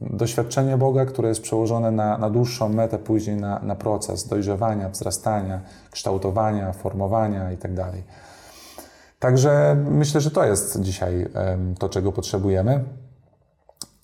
Doświadczenie 0.00 0.76
Boga, 0.76 1.04
które 1.04 1.28
jest 1.28 1.42
przełożone 1.42 1.90
na, 1.90 2.18
na 2.18 2.30
dłuższą 2.30 2.68
metę, 2.68 2.98
później 2.98 3.36
na, 3.36 3.58
na 3.58 3.74
proces 3.74 4.28
dojrzewania, 4.28 4.88
wzrastania, 4.88 5.60
kształtowania, 5.90 6.72
formowania 6.72 7.50
itd. 7.50 7.92
Także 9.20 9.76
myślę, 9.90 10.20
że 10.20 10.30
to 10.30 10.44
jest 10.44 10.80
dzisiaj 10.80 11.28
to, 11.78 11.88
czego 11.88 12.12
potrzebujemy. 12.12 12.84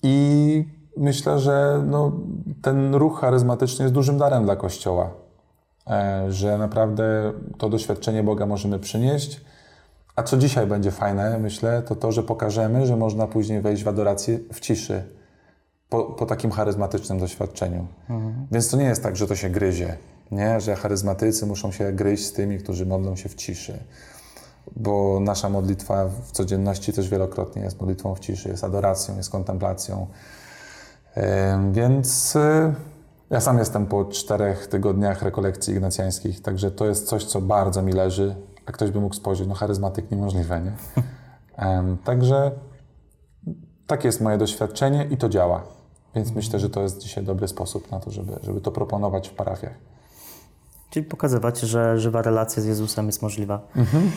I 0.03 0.65
myślę, 0.97 1.39
że 1.39 1.83
no, 1.87 2.11
ten 2.61 2.95
ruch 2.95 3.19
charyzmatyczny 3.19 3.83
jest 3.83 3.95
dużym 3.95 4.17
darem 4.17 4.43
dla 4.43 4.55
Kościoła, 4.55 5.09
e, 5.87 6.25
że 6.31 6.57
naprawdę 6.57 7.33
to 7.57 7.69
doświadczenie 7.69 8.23
Boga 8.23 8.45
możemy 8.45 8.79
przynieść. 8.79 9.41
A 10.15 10.23
co 10.23 10.37
dzisiaj 10.37 10.67
będzie 10.67 10.91
fajne, 10.91 11.39
myślę, 11.39 11.81
to 11.81 11.95
to, 11.95 12.11
że 12.11 12.23
pokażemy, 12.23 12.85
że 12.85 12.95
można 12.95 13.27
później 13.27 13.61
wejść 13.61 13.83
w 13.83 13.87
adorację 13.87 14.39
w 14.53 14.59
ciszy 14.59 15.03
po, 15.89 16.03
po 16.03 16.25
takim 16.25 16.51
charyzmatycznym 16.51 17.19
doświadczeniu. 17.19 17.87
Więc 18.51 18.69
to 18.69 18.77
nie 18.77 18.85
jest 18.85 19.03
tak, 19.03 19.15
że 19.15 19.27
to 19.27 19.35
się 19.35 19.49
gryzie, 19.49 19.97
nie? 20.31 20.61
że 20.61 20.75
charyzmatycy 20.75 21.45
muszą 21.45 21.71
się 21.71 21.91
gryźć 21.91 22.25
z 22.25 22.33
tymi, 22.33 22.57
którzy 22.57 22.85
modlą 22.85 23.15
się 23.15 23.29
w 23.29 23.35
ciszy 23.35 23.79
bo 24.75 25.19
nasza 25.19 25.49
modlitwa 25.49 26.07
w 26.07 26.31
codzienności 26.31 26.93
też 26.93 27.09
wielokrotnie 27.09 27.61
jest 27.61 27.79
modlitwą 27.79 28.15
w 28.15 28.19
ciszy, 28.19 28.49
jest 28.49 28.63
adoracją, 28.63 29.17
jest 29.17 29.29
kontemplacją. 29.29 30.07
Więc 31.71 32.35
y, 32.35 32.73
ja 33.29 33.41
sam 33.41 33.57
jestem 33.57 33.85
po 33.85 34.05
czterech 34.05 34.67
tygodniach 34.67 35.21
rekolekcji 35.21 35.73
ignacjańskich, 35.73 36.41
także 36.41 36.71
to 36.71 36.85
jest 36.85 37.07
coś, 37.07 37.25
co 37.25 37.41
bardzo 37.41 37.81
mi 37.81 37.93
leży. 37.93 38.35
A 38.65 38.71
ktoś 38.71 38.91
by 38.91 39.01
mógł 39.01 39.15
spojrzeć, 39.15 39.47
no 39.47 39.53
charyzmatyk 39.53 40.11
niemożliwe, 40.11 40.61
nie? 40.61 40.71
Także 42.03 42.51
takie 43.87 44.07
jest 44.07 44.21
moje 44.21 44.37
doświadczenie 44.37 45.07
i 45.11 45.17
to 45.17 45.29
działa. 45.29 45.63
Więc 46.15 46.31
myślę, 46.31 46.59
że 46.59 46.69
to 46.69 46.81
jest 46.81 46.97
dzisiaj 46.97 47.23
dobry 47.23 47.47
sposób 47.47 47.91
na 47.91 47.99
to, 47.99 48.11
żeby, 48.11 48.39
żeby 48.43 48.61
to 48.61 48.71
proponować 48.71 49.29
w 49.29 49.33
parafiach. 49.33 49.73
Czyli 50.89 51.05
pokazywać, 51.05 51.59
że 51.59 51.99
żywa 51.99 52.21
relacja 52.21 52.61
z 52.63 52.65
Jezusem 52.65 53.05
jest 53.05 53.21
możliwa. 53.21 53.61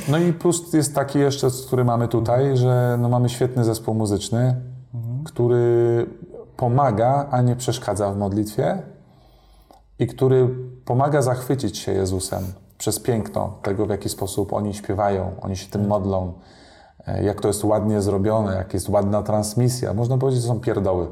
No 0.09 0.19
i 0.19 0.33
plus 0.33 0.73
jest 0.73 0.95
taki 0.95 1.19
jeszcze, 1.19 1.49
który 1.67 1.85
mamy 1.85 2.09
tutaj, 2.09 2.57
że 2.57 2.99
no 3.01 3.09
mamy 3.09 3.29
świetny 3.29 3.65
zespół 3.65 3.95
muzyczny, 3.95 4.57
który 5.25 6.07
pomaga, 6.57 7.29
a 7.31 7.43
nie 7.43 7.57
przeszkadza 7.57 8.13
w 8.13 8.17
modlitwie 8.17 8.83
i 9.99 10.07
który 10.07 10.49
pomaga 10.85 11.23
zachwycić 11.23 11.79
się 11.79 11.93
Jezusem 11.93 12.45
przez 12.79 13.01
piękno 13.01 13.59
tego, 13.63 13.87
w 13.87 13.91
jaki 13.91 14.09
sposób 14.09 14.53
oni 14.53 14.75
śpiewają, 14.75 15.33
oni 15.41 15.57
się 15.57 15.71
tym 15.71 15.87
modlą, 15.87 16.33
e, 17.07 17.25
jak 17.25 17.41
to 17.41 17.49
jest 17.49 17.65
ładnie 17.65 18.03
zrobione, 18.03 18.55
jak 18.55 18.75
jest 18.75 18.89
ładna 18.89 19.23
transmisja. 19.23 19.95
Można 19.95 20.19
powiedzieć, 20.19 20.43
że 20.43 20.49
są 20.49 20.61
pierdoły, 20.61 21.07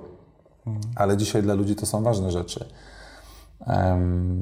ale 0.97 1.17
dzisiaj 1.17 1.43
dla 1.43 1.55
ludzi 1.55 1.77
to 1.77 1.87
są 1.87 2.03
ważne 2.03 2.31
rzeczy. 2.31 2.69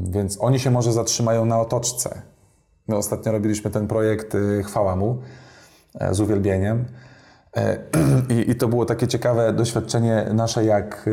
Więc 0.02 0.38
oni 0.40 0.61
się 0.61 0.70
może 0.70 0.92
zatrzymają 0.92 1.44
na 1.44 1.61
otoczce. 1.61 2.23
My 2.88 2.96
ostatnio 2.96 3.32
robiliśmy 3.32 3.70
ten 3.70 3.87
projekt 3.87 4.35
y, 4.35 4.62
Chwała 4.62 4.96
Mu 4.96 5.18
e, 6.00 6.14
z 6.14 6.20
uwielbieniem. 6.20 6.85
E, 7.56 7.78
I, 8.35 8.50
I, 8.50 8.54
to 8.54 8.68
było 8.68 8.85
takie 8.85 9.08
ciekawe 9.08 9.52
doświadczenie 9.52 10.26
nasze, 10.35 10.64
jak 10.64 11.11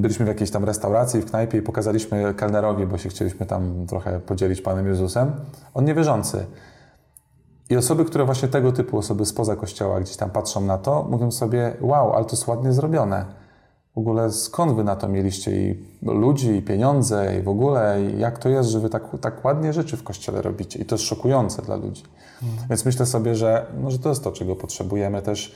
byliśmy 0.00 0.24
w 0.24 0.28
jakiejś 0.28 0.50
tam 0.50 0.64
restauracji, 0.64 1.20
w 1.20 1.30
knajpie 1.30 1.58
i 1.58 1.62
pokazaliśmy 1.62 2.34
kelnerowi, 2.34 2.86
bo 2.86 2.98
się 2.98 3.08
chcieliśmy 3.08 3.46
tam 3.46 3.86
trochę 3.86 4.20
podzielić 4.20 4.60
Panem 4.60 4.86
Jezusem. 4.86 5.32
On 5.74 5.84
niewierzący. 5.84 6.46
I 7.70 7.76
osoby, 7.76 8.04
które 8.04 8.24
właśnie 8.24 8.48
tego 8.48 8.72
typu 8.72 8.98
osoby 8.98 9.26
spoza 9.26 9.56
kościoła 9.56 10.00
gdzieś 10.00 10.16
tam 10.16 10.30
patrzą 10.30 10.60
na 10.60 10.78
to, 10.78 11.06
mówią 11.10 11.30
sobie, 11.30 11.76
wow, 11.80 12.12
ale 12.12 12.24
to 12.24 12.30
jest 12.30 12.48
ładnie 12.48 12.72
zrobione. 12.72 13.24
W 13.96 13.98
ogóle 13.98 14.32
skąd 14.32 14.72
wy 14.72 14.84
na 14.84 14.96
to 14.96 15.08
mieliście 15.08 15.50
i 15.50 15.84
ludzi, 16.02 16.50
i 16.50 16.62
pieniądze, 16.62 17.38
i 17.40 17.42
w 17.42 17.48
ogóle, 17.48 18.02
i 18.02 18.20
jak 18.20 18.38
to 18.38 18.48
jest, 18.48 18.68
że 18.68 18.80
wy 18.80 18.90
tak, 18.90 19.02
tak 19.20 19.44
ładnie 19.44 19.72
rzeczy 19.72 19.96
w 19.96 20.02
kościele 20.02 20.42
robicie. 20.42 20.78
I 20.78 20.84
to 20.84 20.94
jest 20.94 21.04
szokujące 21.04 21.62
dla 21.62 21.76
ludzi. 21.76 22.02
Mhm. 22.42 22.68
Więc 22.68 22.84
myślę 22.84 23.06
sobie, 23.06 23.34
że, 23.34 23.66
no, 23.82 23.90
że 23.90 23.98
to 23.98 24.08
jest 24.08 24.24
to, 24.24 24.32
czego 24.32 24.56
potrzebujemy 24.56 25.22
też 25.22 25.54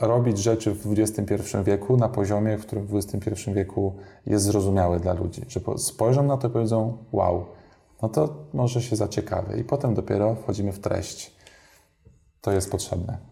robić 0.00 0.38
rzeczy 0.38 0.74
w 0.74 0.92
XXI 0.98 1.36
wieku 1.64 1.96
na 1.96 2.08
poziomie, 2.08 2.58
w 2.58 2.66
którym 2.66 2.86
w 2.86 2.96
XXI 2.96 3.50
wieku 3.52 3.94
jest 4.26 4.44
zrozumiałe 4.44 5.00
dla 5.00 5.12
ludzi. 5.12 5.42
Że 5.48 5.60
spojrzą 5.78 6.22
na 6.22 6.36
to 6.36 6.48
i 6.48 6.50
powiedzą, 6.50 6.96
wow, 7.12 7.46
no 8.02 8.08
to 8.08 8.34
może 8.52 8.82
się 8.82 8.96
zaciekawy. 8.96 9.58
I 9.58 9.64
potem 9.64 9.94
dopiero 9.94 10.34
wchodzimy 10.34 10.72
w 10.72 10.78
treść. 10.78 11.32
To 12.40 12.52
jest 12.52 12.70
potrzebne. 12.70 13.29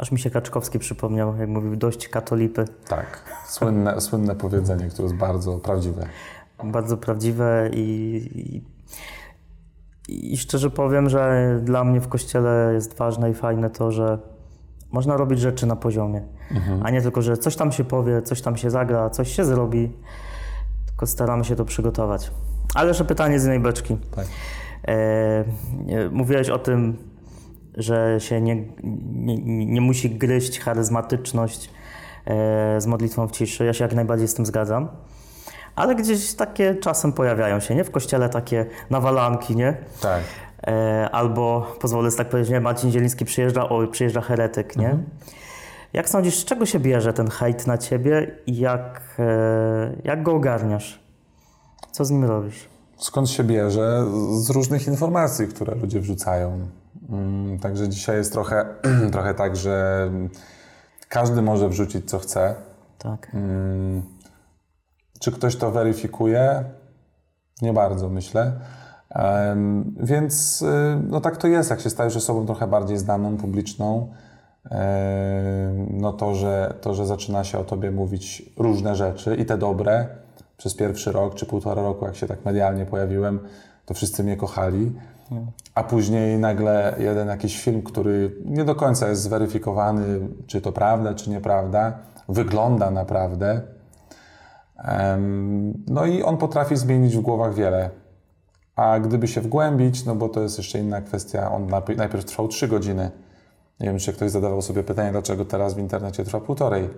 Aż 0.00 0.12
mi 0.12 0.18
się 0.18 0.30
Kaczkowski 0.30 0.78
przypomniał, 0.78 1.36
jak 1.36 1.48
mówił, 1.48 1.76
dość 1.76 2.08
katolipy. 2.08 2.64
Tak, 2.88 3.24
słynne, 3.46 4.00
słynne 4.00 4.36
powiedzenie, 4.36 4.88
które 4.88 5.02
jest 5.02 5.14
bardzo 5.14 5.58
prawdziwe. 5.58 6.06
Bardzo 6.64 6.96
prawdziwe 6.96 7.70
i, 7.72 8.62
i, 10.08 10.32
i 10.32 10.36
szczerze 10.36 10.70
powiem, 10.70 11.08
że 11.08 11.60
dla 11.62 11.84
mnie 11.84 12.00
w 12.00 12.08
kościele 12.08 12.70
jest 12.74 12.96
ważne 12.96 13.30
i 13.30 13.34
fajne 13.34 13.70
to, 13.70 13.92
że 13.92 14.18
można 14.92 15.16
robić 15.16 15.40
rzeczy 15.40 15.66
na 15.66 15.76
poziomie, 15.76 16.22
mhm. 16.50 16.80
a 16.82 16.90
nie 16.90 17.02
tylko, 17.02 17.22
że 17.22 17.36
coś 17.36 17.56
tam 17.56 17.72
się 17.72 17.84
powie, 17.84 18.22
coś 18.22 18.42
tam 18.42 18.56
się 18.56 18.70
zagra, 18.70 19.10
coś 19.10 19.32
się 19.36 19.44
zrobi, 19.44 19.92
tylko 20.86 21.06
staramy 21.06 21.44
się 21.44 21.56
to 21.56 21.64
przygotować. 21.64 22.30
Ale 22.74 22.88
jeszcze 22.88 23.04
pytanie 23.04 23.40
z 23.40 23.44
innej 23.44 23.60
beczki. 23.60 23.96
Tak. 24.16 24.26
E, 24.88 25.44
mówiłeś 26.10 26.48
o 26.48 26.58
tym, 26.58 27.09
że 27.82 28.20
się 28.20 28.40
nie, 28.40 28.56
nie, 29.12 29.36
nie 29.66 29.80
musi 29.80 30.10
gryźć 30.10 30.60
charyzmatyczność 30.60 31.70
e, 32.26 32.80
z 32.80 32.86
modlitwą 32.86 33.28
w 33.28 33.30
ciszy. 33.30 33.64
Ja 33.64 33.72
się 33.72 33.84
jak 33.84 33.94
najbardziej 33.94 34.28
z 34.28 34.34
tym 34.34 34.46
zgadzam. 34.46 34.88
Ale 35.76 35.94
gdzieś 35.94 36.34
takie 36.34 36.74
czasem 36.74 37.12
pojawiają 37.12 37.60
się, 37.60 37.74
nie? 37.74 37.84
W 37.84 37.90
kościele 37.90 38.28
takie 38.28 38.66
nawalanki, 38.90 39.56
nie? 39.56 39.76
Tak. 40.00 40.22
E, 40.66 41.08
albo, 41.12 41.76
pozwolę 41.80 42.10
sobie 42.10 42.18
tak 42.18 42.28
powiedzieć, 42.28 42.52
nie? 42.52 42.60
Marcin 42.60 42.90
Zieliński 42.90 43.24
przyjeżdża, 43.24 43.68
oj, 43.68 43.88
przyjeżdża 43.88 44.20
heretyk, 44.20 44.76
nie? 44.76 44.90
Mhm. 44.90 45.04
Jak 45.92 46.08
sądzisz, 46.08 46.36
z 46.36 46.44
czego 46.44 46.66
się 46.66 46.80
bierze 46.80 47.12
ten 47.12 47.28
hejt 47.30 47.66
na 47.66 47.78
ciebie 47.78 48.36
i 48.46 48.56
jak, 48.58 49.16
e, 49.18 49.96
jak 50.04 50.22
go 50.22 50.32
ogarniasz? 50.32 51.00
Co 51.92 52.04
z 52.04 52.10
nim 52.10 52.24
robisz? 52.24 52.68
Skąd 52.96 53.30
się 53.30 53.44
bierze? 53.44 54.04
Z 54.40 54.50
różnych 54.50 54.86
informacji, 54.86 55.48
które 55.48 55.74
ludzie 55.74 56.00
wrzucają. 56.00 56.68
Mm, 57.10 57.58
także 57.58 57.88
dzisiaj 57.88 58.16
jest 58.16 58.32
trochę, 58.32 58.66
trochę 59.12 59.34
tak, 59.34 59.56
że 59.56 60.10
każdy 61.08 61.42
może 61.42 61.68
wrzucić 61.68 62.10
co 62.10 62.18
chce. 62.18 62.54
Tak. 62.98 63.30
Mm, 63.34 64.02
czy 65.20 65.32
ktoś 65.32 65.56
to 65.56 65.70
weryfikuje? 65.70 66.64
Nie 67.62 67.72
bardzo, 67.72 68.08
myślę. 68.08 68.52
Więc 69.96 70.62
y, 70.62 70.66
no 71.08 71.20
tak 71.20 71.36
to 71.36 71.48
jest, 71.48 71.70
jak 71.70 71.80
się 71.80 71.90
stajesz 71.90 72.16
osobą 72.16 72.46
trochę 72.46 72.66
bardziej 72.66 72.98
znaną, 72.98 73.36
publiczną, 73.36 74.08
no 75.90 76.12
to 76.12 76.34
że, 76.34 76.74
to, 76.80 76.94
że 76.94 77.06
zaczyna 77.06 77.44
się 77.44 77.58
o 77.58 77.64
tobie 77.64 77.90
mówić 77.90 78.42
różne 78.56 78.96
rzeczy 78.96 79.36
i 79.36 79.46
te 79.46 79.58
dobre. 79.58 80.06
Przez 80.56 80.74
pierwszy 80.74 81.12
rok 81.12 81.34
czy 81.34 81.46
półtora 81.46 81.82
roku, 81.82 82.04
jak 82.04 82.16
się 82.16 82.26
tak 82.26 82.44
medialnie 82.44 82.86
pojawiłem, 82.86 83.40
to 83.86 83.94
wszyscy 83.94 84.24
mnie 84.24 84.36
kochali. 84.36 84.92
A 85.74 85.84
później 85.84 86.38
nagle 86.38 86.94
jeden 86.98 87.28
jakiś 87.28 87.62
film, 87.62 87.82
który 87.82 88.36
nie 88.44 88.64
do 88.64 88.74
końca 88.74 89.08
jest 89.08 89.22
zweryfikowany, 89.22 90.28
czy 90.46 90.60
to 90.60 90.72
prawda, 90.72 91.14
czy 91.14 91.30
nieprawda, 91.30 91.98
wygląda 92.28 92.90
naprawdę. 92.90 93.60
No 95.86 96.06
i 96.06 96.22
on 96.22 96.36
potrafi 96.36 96.76
zmienić 96.76 97.16
w 97.16 97.20
głowach 97.20 97.54
wiele. 97.54 97.90
A 98.76 99.00
gdyby 99.00 99.28
się 99.28 99.40
wgłębić, 99.40 100.04
no 100.04 100.14
bo 100.14 100.28
to 100.28 100.40
jest 100.40 100.58
jeszcze 100.58 100.78
inna 100.78 101.00
kwestia, 101.00 101.52
on 101.52 101.66
najpierw 101.96 102.24
trwał 102.24 102.48
3 102.48 102.68
godziny. 102.68 103.10
Nie 103.80 103.86
wiem, 103.86 103.98
czy 103.98 104.12
ktoś 104.12 104.30
zadawał 104.30 104.62
sobie 104.62 104.82
pytanie, 104.82 105.12
dlaczego 105.12 105.44
teraz 105.44 105.74
w 105.74 105.78
internecie 105.78 106.24
trwa 106.24 106.40
półtorej. 106.40 106.88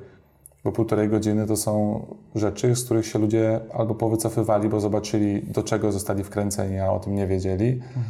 Bo 0.65 0.73
półtorej 0.73 1.09
godziny 1.09 1.47
to 1.47 1.57
są 1.57 2.07
rzeczy, 2.35 2.77
z 2.77 2.85
których 2.85 3.07
się 3.07 3.19
ludzie 3.19 3.61
albo 3.73 3.95
powycofywali, 3.95 4.69
bo 4.69 4.81
zobaczyli, 4.81 5.43
do 5.43 5.63
czego 5.63 5.93
zostali 5.93 6.25
wkręceni, 6.25 6.79
a 6.79 6.93
o 6.93 7.01
tym 7.01 7.15
nie 7.15 7.27
wiedzieli, 7.27 7.73
mhm. 7.73 8.05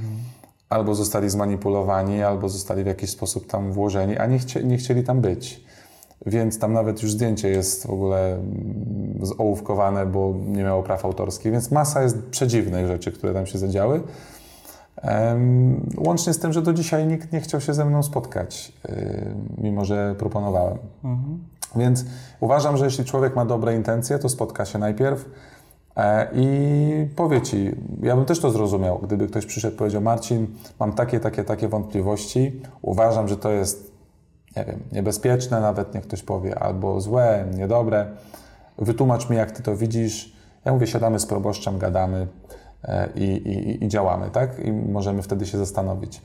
albo 0.69 0.95
zostali 0.95 1.31
zmanipulowani, 1.31 2.23
albo 2.23 2.49
zostali 2.49 2.85
w 2.85 2.87
jakiś 2.87 3.11
sposób 3.11 3.47
tam 3.47 3.73
włożeni, 3.73 4.19
a 4.19 4.27
nie, 4.27 4.38
chcie, 4.38 4.65
nie 4.65 4.77
chcieli 4.77 5.03
tam 5.03 5.21
być. 5.21 5.65
Więc 6.27 6.59
tam 6.59 6.73
nawet 6.73 7.03
już 7.03 7.12
zdjęcie 7.12 7.49
jest 7.49 7.87
w 7.87 7.91
ogóle 7.91 8.35
mm, 8.35 9.27
zołówkowane, 9.27 10.07
bo 10.07 10.35
nie 10.47 10.62
miało 10.62 10.83
praw 10.83 11.05
autorskich, 11.05 11.53
więc 11.53 11.71
masa 11.71 12.03
jest 12.03 12.23
przedziwnych 12.23 12.87
rzeczy, 12.87 13.12
które 13.12 13.35
tam 13.35 13.47
się 13.47 13.59
zadziały. 13.59 14.01
Łącznie 15.97 16.33
z 16.33 16.38
tym, 16.38 16.53
że 16.53 16.62
do 16.62 16.73
dzisiaj 16.73 17.07
nikt 17.07 17.33
nie 17.33 17.41
chciał 17.41 17.61
się 17.61 17.75
ze 17.75 17.85
mną 17.85 18.03
spotkać, 18.03 18.73
mimo 19.59 19.85
że 19.85 20.15
proponowałem. 20.19 20.79
Mhm. 21.05 21.38
Więc 21.77 22.05
uważam, 22.41 22.77
że 22.77 22.85
jeśli 22.85 23.05
człowiek 23.05 23.37
ma 23.37 23.45
dobre 23.45 23.77
intencje, 23.77 24.19
to 24.19 24.29
spotka 24.29 24.65
się 24.65 24.79
najpierw 24.79 25.31
e, 25.97 26.29
i 26.35 27.09
powie 27.17 27.43
ci, 27.43 27.71
ja 28.03 28.17
bym 28.17 28.25
też 28.25 28.41
to 28.41 28.51
zrozumiał, 28.51 28.99
gdyby 28.99 29.29
ktoś 29.29 29.47
przyszedł 29.47 29.75
i 29.75 29.79
powiedział, 29.79 30.03
Marcin, 30.03 30.47
mam 30.81 30.93
takie, 30.93 31.21
takie, 31.21 31.45
takie 31.45 31.69
wątpliwości, 31.69 32.63
uważam, 32.83 33.29
że 33.29 33.37
to 33.37 33.51
jest, 33.51 33.93
nie 34.57 34.65
wiem, 34.65 34.83
niebezpieczne, 34.93 35.61
nawet 35.61 35.95
niech 35.95 36.05
ktoś 36.05 36.23
powie, 36.23 36.59
albo 36.59 37.01
złe, 37.01 37.45
niedobre, 37.55 38.07
wytłumacz 38.79 39.31
mi, 39.31 39.37
jak 39.37 39.51
ty 39.51 39.63
to 39.63 39.77
widzisz. 39.77 40.37
Ja 40.65 40.73
mówię, 40.73 40.87
siadamy 40.87 41.19
z 41.19 41.27
proboszczem, 41.27 41.79
gadamy 41.79 42.27
e, 42.85 43.09
i, 43.17 43.25
i, 43.25 43.85
i 43.85 43.89
działamy, 43.89 44.31
tak? 44.31 44.59
I 44.59 44.73
możemy 44.73 45.23
wtedy 45.23 45.47
się 45.47 45.59
zastanowić. 45.59 46.23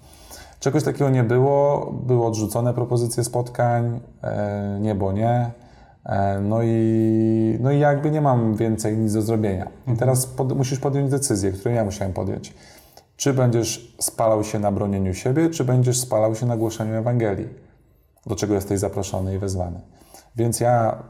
Czegoś 0.60 0.84
takiego 0.84 1.10
nie 1.10 1.24
było, 1.24 1.91
były 2.06 2.26
odrzucone 2.26 2.74
propozycje 2.74 3.24
spotkań, 3.24 4.00
e, 4.24 4.78
nie, 4.82 4.96
bo 4.96 5.12
nie. 5.12 5.52
E, 6.06 6.39
no 6.41 6.63
i, 6.63 7.58
no 7.62 7.72
i 7.72 7.80
jakby 7.80 8.12
nie 8.12 8.22
mam 8.22 8.56
więcej 8.56 8.98
nic 8.98 9.13
do 9.13 9.22
zrobienia. 9.22 9.63
I 9.65 9.89
mhm. 9.89 9.98
teraz 9.98 10.26
pod, 10.26 10.58
musisz 10.58 10.80
podjąć 10.80 11.12
decyzję, 11.12 11.52
którą 11.52 11.76
ja 11.76 11.86
musiałem 11.86 12.13
podjąć. 12.13 12.54
Czy 13.17 13.34
będziesz 13.34 13.96
spalał 14.00 14.43
się 14.43 14.60
na 14.60 14.72
bronieniu 14.72 15.13
siebie, 15.13 15.50
czy 15.50 15.63
będziesz 15.63 16.00
spalał 16.00 16.36
się 16.36 16.46
na 16.46 16.58
głoszeniu 16.58 16.93
Ewangelii, 16.93 17.48
do 18.26 18.36
czego 18.36 18.54
jesteś 18.54 18.80
zaproszony 18.80 19.36
i 19.36 19.38
wezwany. 19.38 19.80
Więc 20.38 20.60
ja 20.60 21.04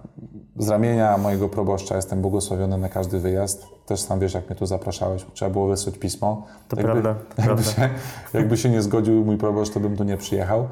z 0.57 0.69
ramienia 0.69 1.17
mojego 1.17 1.49
proboszcza 1.49 1.95
jestem 1.95 2.21
błogosławiony 2.21 2.77
na 2.77 2.89
każdy 2.89 3.19
wyjazd. 3.19 3.65
Też 3.85 3.99
sam 3.99 4.19
wiesz, 4.19 4.33
jak 4.33 4.47
mnie 4.47 4.55
tu 4.55 4.65
zapraszałeś, 4.65 5.25
trzeba 5.33 5.51
było 5.51 5.67
wysłać 5.67 5.97
pismo. 5.97 6.45
To 6.67 6.75
jakby, 6.75 7.01
prawda. 7.01 7.13
To 7.13 7.41
jakby, 7.41 7.63
prawda. 7.63 7.71
Się, 7.71 7.89
jakby 8.33 8.57
się 8.57 8.69
nie 8.69 8.81
zgodził 8.81 9.25
mój 9.25 9.37
proboszcz, 9.37 9.73
to 9.73 9.79
bym 9.79 9.97
tu 9.97 10.03
nie 10.03 10.17
przyjechał. 10.17 10.67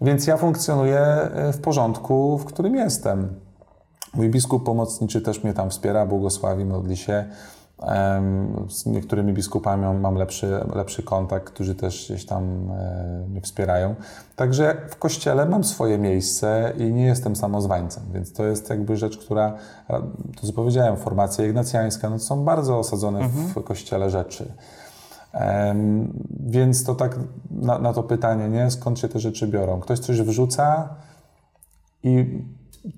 Więc 0.00 0.26
ja 0.26 0.36
funkcjonuję 0.36 1.00
e, 1.00 1.52
w 1.52 1.60
porządku, 1.60 2.38
w 2.38 2.44
którym 2.44 2.74
jestem. 2.74 3.28
Mój 4.14 4.28
biskup 4.28 4.64
pomocniczy 4.64 5.20
też 5.20 5.44
mnie 5.44 5.54
tam 5.54 5.70
wspiera, 5.70 6.06
błogosławi, 6.06 6.64
modli 6.64 6.96
się. 6.96 7.24
Z 8.68 8.86
niektórymi 8.86 9.32
biskupami 9.32 10.00
mam 10.00 10.14
lepszy, 10.14 10.60
lepszy 10.74 11.02
kontakt, 11.02 11.52
którzy 11.52 11.74
też 11.74 12.04
gdzieś 12.04 12.26
tam 12.26 12.70
e, 12.70 13.24
mnie 13.28 13.40
wspierają. 13.40 13.94
Także 14.36 14.76
w 14.90 14.96
kościele 14.96 15.46
mam 15.46 15.64
swoje 15.64 15.98
miejsce 15.98 16.72
i 16.78 16.92
nie 16.92 17.06
jestem 17.06 17.36
samozwańcem, 17.36 18.02
więc 18.14 18.32
to 18.32 18.44
jest 18.44 18.70
jakby 18.70 18.96
rzecz, 18.96 19.18
która, 19.18 19.56
to 20.40 20.46
co 20.46 20.52
powiedziałem, 20.52 20.96
formacja 20.96 21.46
ignacjańska, 21.46 22.10
no 22.10 22.18
to 22.18 22.24
są 22.24 22.44
bardzo 22.44 22.78
osadzone 22.78 23.20
mhm. 23.20 23.48
w 23.48 23.64
kościele 23.64 24.10
rzeczy. 24.10 24.52
Więc 26.40 26.84
to 26.84 26.94
tak 26.94 27.18
na, 27.50 27.78
na, 27.78 27.92
to 27.92 28.02
pytanie, 28.02 28.48
nie? 28.48 28.70
Skąd 28.70 28.98
się 28.98 29.08
te 29.08 29.18
rzeczy 29.18 29.48
biorą? 29.48 29.80
Ktoś 29.80 29.98
coś 29.98 30.22
wrzuca 30.22 30.88
i 32.02 32.42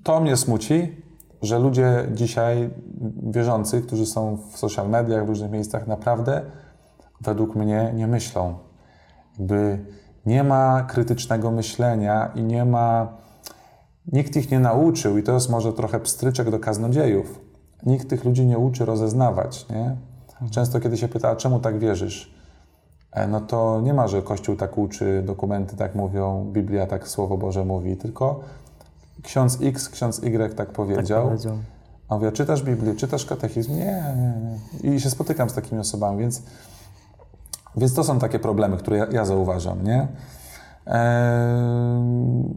to 0.03 0.19
mnie 0.19 0.37
smuci, 0.37 1.04
że 1.45 1.59
ludzie 1.59 2.07
dzisiaj 2.13 2.69
wierzący, 3.23 3.81
którzy 3.81 4.05
są 4.05 4.37
w 4.51 4.57
social 4.57 4.89
mediach, 4.89 5.25
w 5.25 5.29
różnych 5.29 5.51
miejscach, 5.51 5.87
naprawdę 5.87 6.41
według 7.21 7.55
mnie 7.55 7.91
nie 7.95 8.07
myślą. 8.07 8.55
Jakby 9.39 9.85
nie 10.25 10.43
ma 10.43 10.83
krytycznego 10.83 11.51
myślenia 11.51 12.31
i 12.35 12.43
nie 12.43 12.65
ma. 12.65 13.07
Nikt 14.11 14.35
ich 14.35 14.51
nie 14.51 14.59
nauczył, 14.59 15.17
i 15.17 15.23
to 15.23 15.31
jest 15.31 15.49
może 15.49 15.73
trochę 15.73 15.99
pstryczek 15.99 16.49
do 16.49 16.59
kaznodziejów. 16.59 17.41
Nikt 17.85 18.09
tych 18.09 18.25
ludzi 18.25 18.45
nie 18.45 18.57
uczy 18.57 18.85
rozeznawać. 18.85 19.65
Nie? 19.69 19.95
Często, 20.51 20.79
kiedy 20.79 20.97
się 20.97 21.07
pyta, 21.07 21.29
a 21.29 21.35
czemu 21.35 21.59
tak 21.59 21.79
wierzysz? 21.79 22.35
e, 23.15 23.27
no 23.27 23.41
to 23.41 23.81
nie 23.81 23.93
ma, 23.93 24.07
że 24.07 24.21
Kościół 24.21 24.55
tak 24.55 24.77
uczy, 24.77 25.23
dokumenty 25.25 25.77
tak 25.77 25.95
mówią, 25.95 26.49
Biblia 26.51 26.87
tak 26.87 27.07
Słowo 27.07 27.37
Boże 27.37 27.65
mówi, 27.65 27.97
tylko 27.97 28.39
ksiądz 29.23 29.57
X, 29.61 29.89
ksiądz 29.89 30.19
Y 30.23 30.39
tak 30.49 30.67
Tak 30.67 30.71
powiedział. 30.75 31.25
powiedział. 31.27 31.57
A 32.09 32.15
mówię, 32.15 32.31
czytasz 32.31 32.63
Biblię, 32.63 32.95
czytasz 32.95 33.25
katechizm? 33.25 33.71
Nie, 33.71 34.03
nie, 34.17 34.33
nie. 34.83 34.95
I 34.95 34.99
się 34.99 35.09
spotykam 35.09 35.49
z 35.49 35.53
takimi 35.53 35.81
osobami, 35.81 36.19
więc, 36.19 36.41
więc 37.77 37.93
to 37.93 38.03
są 38.03 38.19
takie 38.19 38.39
problemy, 38.39 38.77
które 38.77 38.97
ja, 38.97 39.05
ja 39.11 39.25
zauważam, 39.25 39.83
nie? 39.83 40.07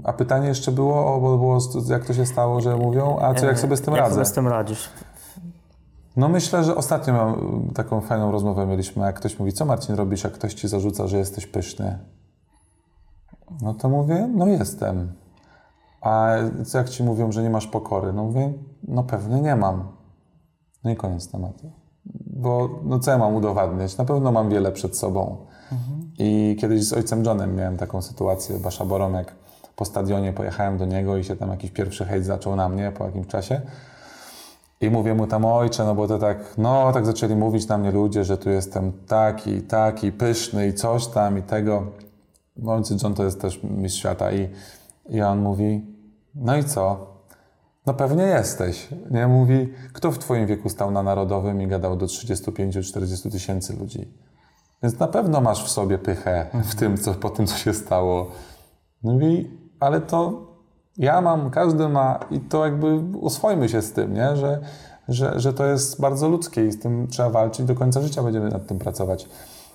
A 0.04 0.12
pytanie 0.12 0.48
jeszcze 0.48 0.72
było, 0.72 1.14
o, 1.14 1.20
bo 1.20 1.38
było, 1.38 1.58
jak 1.88 2.04
to 2.04 2.14
się 2.14 2.26
stało, 2.26 2.60
że 2.60 2.76
mówią, 2.76 3.18
a 3.20 3.34
co, 3.34 3.46
jak 3.46 3.58
sobie 3.58 3.76
z 3.76 3.80
tym 3.80 3.94
Jak 3.94 4.02
radzę? 4.02 4.14
sobie 4.14 4.26
z 4.26 4.32
tym 4.32 4.48
radzisz? 4.48 4.90
No 6.16 6.28
myślę, 6.28 6.64
że 6.64 6.76
ostatnio 6.76 7.12
mam 7.14 7.34
y, 7.70 7.74
taką 7.74 8.00
fajną 8.00 8.32
rozmowę 8.32 8.66
mieliśmy, 8.66 9.04
jak 9.06 9.16
ktoś 9.16 9.38
mówi, 9.38 9.52
co 9.52 9.64
Marcin 9.64 9.94
robisz, 9.94 10.24
jak 10.24 10.32
ktoś 10.32 10.54
ci 10.54 10.68
zarzuca, 10.68 11.06
że 11.06 11.18
jesteś 11.18 11.46
pyszny? 11.46 11.98
No 13.62 13.74
to 13.74 13.88
mówię, 13.88 14.28
no 14.34 14.46
jestem. 14.46 15.12
A 16.08 16.36
co 16.64 16.78
jak 16.78 16.88
ci 16.88 17.02
mówią, 17.04 17.32
że 17.32 17.42
nie 17.42 17.50
masz 17.50 17.66
pokory? 17.66 18.12
No 18.12 18.24
mówię, 18.24 18.52
no 18.88 19.02
pewnie 19.02 19.40
nie 19.40 19.56
mam. 19.56 19.88
No 20.84 20.90
i 20.90 20.96
koniec 20.96 21.30
tematu. 21.30 21.70
Bo 22.26 22.80
no 22.84 22.98
co 22.98 23.10
ja 23.10 23.18
mam 23.18 23.34
udowadniać? 23.34 23.96
Na 23.96 24.04
pewno 24.04 24.32
mam 24.32 24.50
wiele 24.50 24.72
przed 24.72 24.96
sobą. 24.96 25.36
I 26.18 26.56
kiedyś 26.60 26.84
z 26.84 26.92
ojcem 26.92 27.24
Johnem 27.24 27.56
miałem 27.56 27.76
taką 27.76 28.02
sytuację, 28.02 28.58
Basza 28.58 28.84
Borom, 28.84 29.14
jak 29.14 29.34
po 29.76 29.84
stadionie 29.84 30.32
pojechałem 30.32 30.78
do 30.78 30.84
niego 30.84 31.16
i 31.16 31.24
się 31.24 31.36
tam 31.36 31.50
jakiś 31.50 31.70
pierwszy 31.70 32.04
hejt 32.04 32.24
zaczął 32.24 32.56
na 32.56 32.68
mnie 32.68 32.92
po 32.98 33.04
jakimś 33.04 33.26
czasie. 33.26 33.60
I 34.80 34.90
mówię 34.90 35.14
mu 35.14 35.26
tam, 35.26 35.44
ojcze, 35.44 35.84
no 35.84 35.94
bo 35.94 36.08
to 36.08 36.18
tak, 36.18 36.38
no 36.58 36.92
tak 36.92 37.06
zaczęli 37.06 37.36
mówić 37.36 37.68
na 37.68 37.78
mnie 37.78 37.90
ludzie, 37.90 38.24
że 38.24 38.38
tu 38.38 38.50
jestem 38.50 38.92
taki, 39.08 39.62
taki, 39.62 40.12
pyszny 40.12 40.66
i 40.66 40.74
coś 40.74 41.06
tam 41.06 41.38
i 41.38 41.42
tego. 41.42 41.86
Bo 42.56 42.72
Ojciec 42.72 43.02
John 43.02 43.14
to 43.14 43.24
jest 43.24 43.40
też 43.40 43.62
mistrz 43.62 43.98
świata 43.98 44.32
i, 44.32 44.48
i 45.08 45.22
on 45.22 45.38
mówi, 45.38 45.97
no 46.38 46.56
i 46.56 46.64
co? 46.64 47.06
No 47.86 47.94
pewnie 47.94 48.22
jesteś. 48.22 48.88
Nie? 49.10 49.26
Mówi, 49.26 49.72
kto 49.92 50.12
w 50.12 50.18
twoim 50.18 50.46
wieku 50.46 50.68
stał 50.68 50.90
na 50.90 51.02
Narodowym 51.02 51.62
i 51.62 51.66
gadał 51.66 51.96
do 51.96 52.06
35-40 52.06 53.30
tysięcy 53.32 53.76
ludzi? 53.76 54.14
Więc 54.82 54.98
na 54.98 55.08
pewno 55.08 55.40
masz 55.40 55.64
w 55.64 55.70
sobie 55.70 55.98
pychę 55.98 56.46
w 56.64 56.74
tym, 56.74 56.98
co, 56.98 57.14
po 57.14 57.30
tym, 57.30 57.46
co 57.46 57.56
się 57.56 57.74
stało. 57.74 58.30
Mówi, 59.02 59.50
ale 59.80 60.00
to 60.00 60.48
ja 60.96 61.20
mam, 61.20 61.50
każdy 61.50 61.88
ma 61.88 62.18
i 62.30 62.40
to 62.40 62.64
jakby 62.64 63.00
oswojmy 63.22 63.68
się 63.68 63.82
z 63.82 63.92
tym, 63.92 64.14
nie? 64.14 64.36
Że, 64.36 64.60
że, 65.08 65.40
że 65.40 65.52
to 65.52 65.66
jest 65.66 66.00
bardzo 66.00 66.28
ludzkie 66.28 66.66
i 66.66 66.72
z 66.72 66.80
tym 66.80 67.06
trzeba 67.06 67.30
walczyć, 67.30 67.66
do 67.66 67.74
końca 67.74 68.00
życia 68.00 68.22
będziemy 68.22 68.48
nad 68.48 68.66
tym 68.66 68.78
pracować. 68.78 69.28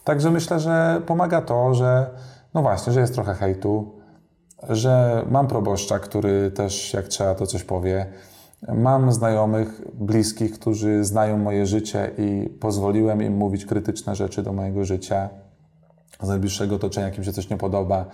Także 0.03 0.31
myślę, 0.31 0.59
że 0.59 1.01
pomaga 1.05 1.41
to, 1.41 1.73
że 1.73 2.09
no 2.53 2.61
właśnie, 2.61 2.93
że 2.93 2.99
jest 2.99 3.13
trochę 3.13 3.33
hejtu, 3.33 4.02
że 4.69 5.25
mam 5.29 5.47
proboszcza, 5.47 5.99
który 5.99 6.51
też 6.51 6.93
jak 6.93 7.07
trzeba 7.07 7.35
to 7.35 7.47
coś 7.47 7.63
powie. 7.63 8.05
Mam 8.67 9.11
znajomych, 9.11 9.81
bliskich, 9.93 10.53
którzy 10.53 11.03
znają 11.03 11.37
moje 11.37 11.65
życie 11.65 12.11
i 12.17 12.49
pozwoliłem 12.59 13.21
im 13.21 13.37
mówić 13.37 13.65
krytyczne 13.65 14.15
rzeczy 14.15 14.43
do 14.43 14.53
mojego 14.53 14.85
życia 14.85 15.29
z 16.21 16.27
najbliższego 16.27 16.75
otoczenia, 16.75 17.07
jak 17.07 17.17
im 17.17 17.23
się 17.23 17.33
coś 17.33 17.49
nie 17.49 17.57
podoba, 17.57 18.05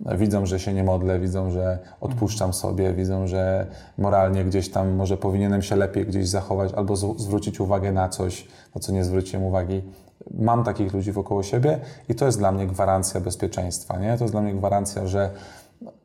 widzą, 0.00 0.46
że 0.46 0.60
się 0.60 0.74
nie 0.74 0.84
modlę, 0.84 1.18
widzą, 1.20 1.50
że 1.50 1.78
odpuszczam 2.00 2.52
sobie, 2.52 2.92
widzą, 2.92 3.26
że 3.26 3.66
moralnie 3.98 4.44
gdzieś 4.44 4.70
tam 4.70 4.94
może 4.94 5.16
powinienem 5.16 5.62
się 5.62 5.76
lepiej 5.76 6.06
gdzieś 6.06 6.28
zachować 6.28 6.72
albo 6.72 6.96
zwrócić 6.96 7.60
uwagę 7.60 7.92
na 7.92 8.08
coś, 8.08 8.48
na 8.74 8.80
co 8.80 8.92
nie 8.92 9.04
zwróciłem 9.04 9.44
uwagi. 9.44 9.82
Mam 10.30 10.64
takich 10.64 10.94
ludzi 10.94 11.12
wokół 11.12 11.42
siebie 11.42 11.80
i 12.08 12.14
to 12.14 12.26
jest 12.26 12.38
dla 12.38 12.52
mnie 12.52 12.66
gwarancja 12.66 13.20
bezpieczeństwa, 13.20 13.98
nie? 13.98 14.18
To 14.18 14.24
jest 14.24 14.34
dla 14.34 14.42
mnie 14.42 14.54
gwarancja, 14.54 15.06
że, 15.06 15.30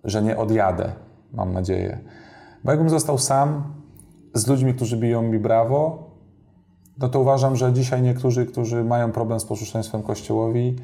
że 0.03 0.21
nie 0.21 0.38
odjadę, 0.38 0.91
mam 1.34 1.53
nadzieję. 1.53 1.99
Bo 2.63 2.71
jakbym 2.71 2.89
został 2.89 3.17
sam 3.17 3.63
z 4.34 4.47
ludźmi, 4.47 4.73
którzy 4.73 4.97
biją 4.97 5.21
mi 5.21 5.39
brawo, 5.39 6.12
no 6.97 7.10
to 7.10 7.19
uważam, 7.19 7.55
że 7.55 7.73
dzisiaj 7.73 8.01
niektórzy, 8.01 8.45
którzy 8.45 8.84
mają 8.84 9.12
problem 9.12 9.39
z 9.39 9.45
posłuszeństwem 9.45 10.03
Kościołowi, 10.03 10.75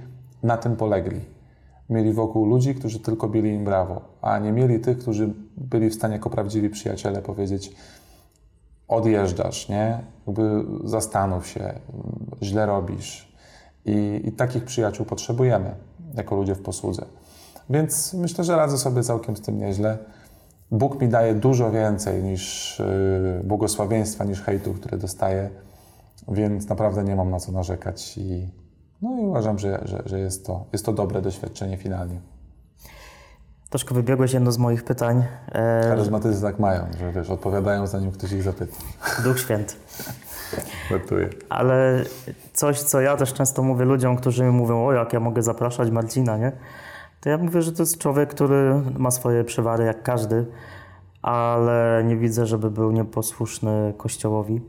na 0.43 0.57
tym 0.57 0.75
polegli. 0.75 1.19
Mieli 1.89 2.13
wokół 2.13 2.45
ludzi, 2.45 2.75
którzy 2.75 2.99
tylko 2.99 3.29
bili 3.29 3.53
im 3.53 3.65
brawo, 3.65 4.01
a 4.21 4.39
nie 4.39 4.51
mieli 4.51 4.79
tych, 4.79 4.97
którzy 4.97 5.33
byli 5.57 5.89
w 5.89 5.93
stanie 5.93 6.13
jako 6.13 6.29
prawdziwi 6.29 6.69
przyjaciele 6.69 7.21
powiedzieć 7.21 7.75
odjeżdżasz, 8.87 9.69
nie? 9.69 9.99
Jakby 10.27 10.63
zastanów 10.83 11.47
się, 11.47 11.73
źle 12.43 12.65
robisz. 12.65 13.33
I, 13.85 14.21
I 14.25 14.31
takich 14.31 14.63
przyjaciół 14.63 15.05
potrzebujemy 15.05 15.75
jako 16.15 16.35
ludzie 16.35 16.55
w 16.55 16.61
posłudze. 16.61 17.05
Więc 17.69 18.13
myślę, 18.13 18.43
że 18.43 18.55
radzę 18.55 18.77
sobie 18.77 19.03
całkiem 19.03 19.37
z 19.37 19.41
tym 19.41 19.59
nieźle. 19.59 19.97
Bóg 20.71 21.01
mi 21.01 21.07
daje 21.07 21.35
dużo 21.35 21.71
więcej 21.71 22.23
niż 22.23 22.75
yy, 22.79 23.43
błogosławieństwa, 23.43 24.23
niż 24.23 24.41
hejtu, 24.41 24.73
które 24.73 24.97
dostaję, 24.97 25.49
więc 26.27 26.69
naprawdę 26.69 27.03
nie 27.03 27.15
mam 27.15 27.29
na 27.29 27.39
co 27.39 27.51
narzekać 27.51 28.17
i, 28.17 28.49
no 29.01 29.21
i 29.21 29.25
uważam, 29.25 29.59
że, 29.59 29.81
że, 29.85 30.03
że 30.05 30.19
jest, 30.19 30.45
to, 30.45 30.65
jest 30.73 30.85
to 30.85 30.93
dobre 30.93 31.21
doświadczenie 31.21 31.77
finalnie. 31.77 32.19
Troszkę 33.69 33.95
wybiegłeś 33.95 34.33
jedno 34.33 34.51
z 34.51 34.57
moich 34.57 34.83
pytań. 34.83 35.23
E, 35.51 35.81
Charyzmatycy 35.89 36.41
tak 36.41 36.59
mają, 36.59 36.87
że 36.99 37.11
wiesz, 37.11 37.29
odpowiadają 37.29 37.87
zanim 37.87 38.11
ktoś 38.11 38.31
ich 38.31 38.43
zapyta. 38.43 38.77
Duch 39.23 39.39
Święty. 39.39 39.73
Żartuję. 40.89 41.29
Ale 41.49 42.03
coś, 42.53 42.81
co 42.81 43.01
ja 43.01 43.17
też 43.17 43.33
często 43.33 43.63
mówię 43.63 43.85
ludziom, 43.85 44.17
którzy 44.17 44.43
mi 44.43 44.51
mówią, 44.51 44.85
o 44.85 44.93
jak 44.93 45.13
ja 45.13 45.19
mogę 45.19 45.43
zapraszać 45.43 45.91
Marcina, 45.91 46.37
nie? 46.37 46.51
To 47.21 47.29
ja 47.29 47.37
mówię, 47.37 47.61
że 47.61 47.71
to 47.71 47.83
jest 47.83 47.97
człowiek, 47.97 48.29
który 48.29 48.81
ma 48.97 49.11
swoje 49.11 49.43
przewary 49.43 49.83
jak 49.85 50.03
każdy, 50.03 50.45
ale 51.21 52.03
nie 52.05 52.17
widzę, 52.17 52.45
żeby 52.45 52.71
był 52.71 52.91
nieposłuszny 52.91 53.93
Kościołowi. 53.97 54.61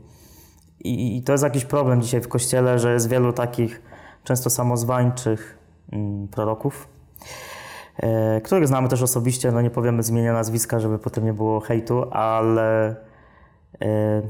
I, 0.79 1.17
I 1.17 1.23
to 1.23 1.31
jest 1.31 1.43
jakiś 1.43 1.65
problem 1.65 2.01
dzisiaj 2.01 2.21
w 2.21 2.27
Kościele, 2.27 2.79
że 2.79 2.93
jest 2.93 3.09
wielu 3.09 3.33
takich 3.33 3.81
często 4.23 4.49
samozwańczych 4.49 5.57
mm, 5.91 6.27
proroków, 6.27 6.87
e, 7.97 8.41
których 8.41 8.67
znamy 8.67 8.89
też 8.89 9.01
osobiście, 9.01 9.51
no 9.51 9.61
nie 9.61 9.69
powiemy 9.69 10.03
z 10.03 10.09
imienia 10.09 10.33
nazwiska, 10.33 10.79
żeby 10.79 10.99
potem 10.99 11.25
nie 11.25 11.33
było 11.33 11.59
hejtu, 11.59 12.03
ale 12.11 12.95
e, 13.81 14.21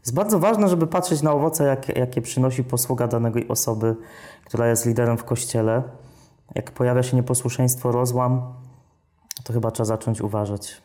jest 0.00 0.14
bardzo 0.14 0.38
ważne, 0.38 0.68
żeby 0.68 0.86
patrzeć 0.86 1.22
na 1.22 1.32
owoce, 1.32 1.64
jak, 1.64 1.96
jakie 1.96 2.22
przynosi 2.22 2.64
posługa 2.64 3.08
danej 3.08 3.48
osoby, 3.48 3.96
która 4.44 4.68
jest 4.68 4.86
liderem 4.86 5.18
w 5.18 5.24
kościele. 5.24 5.82
Jak 6.54 6.70
pojawia 6.70 7.02
się 7.02 7.16
nieposłuszeństwo, 7.16 7.92
rozłam, 7.92 8.54
to 9.44 9.52
chyba 9.52 9.70
trzeba 9.70 9.84
zacząć 9.84 10.20
uważać. 10.20 10.82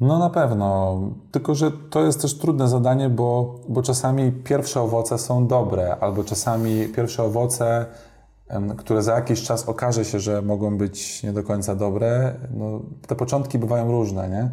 No 0.00 0.18
na 0.18 0.30
pewno, 0.30 1.00
tylko 1.30 1.54
że 1.54 1.70
to 1.90 2.00
jest 2.04 2.22
też 2.22 2.38
trudne 2.38 2.68
zadanie, 2.68 3.08
bo, 3.08 3.60
bo 3.68 3.82
czasami 3.82 4.32
pierwsze 4.32 4.80
owoce 4.80 5.18
są 5.18 5.46
dobre, 5.46 5.96
albo 6.00 6.24
czasami 6.24 6.88
pierwsze 6.88 7.22
owoce, 7.22 7.86
które 8.76 9.02
za 9.02 9.14
jakiś 9.14 9.42
czas 9.42 9.68
okaże 9.68 10.04
się, 10.04 10.20
że 10.20 10.42
mogą 10.42 10.78
być 10.78 11.22
nie 11.22 11.32
do 11.32 11.42
końca 11.42 11.74
dobre, 11.74 12.34
no, 12.54 12.80
te 13.06 13.16
początki 13.16 13.58
bywają 13.58 13.92
różne, 13.92 14.28
nie? 14.28 14.50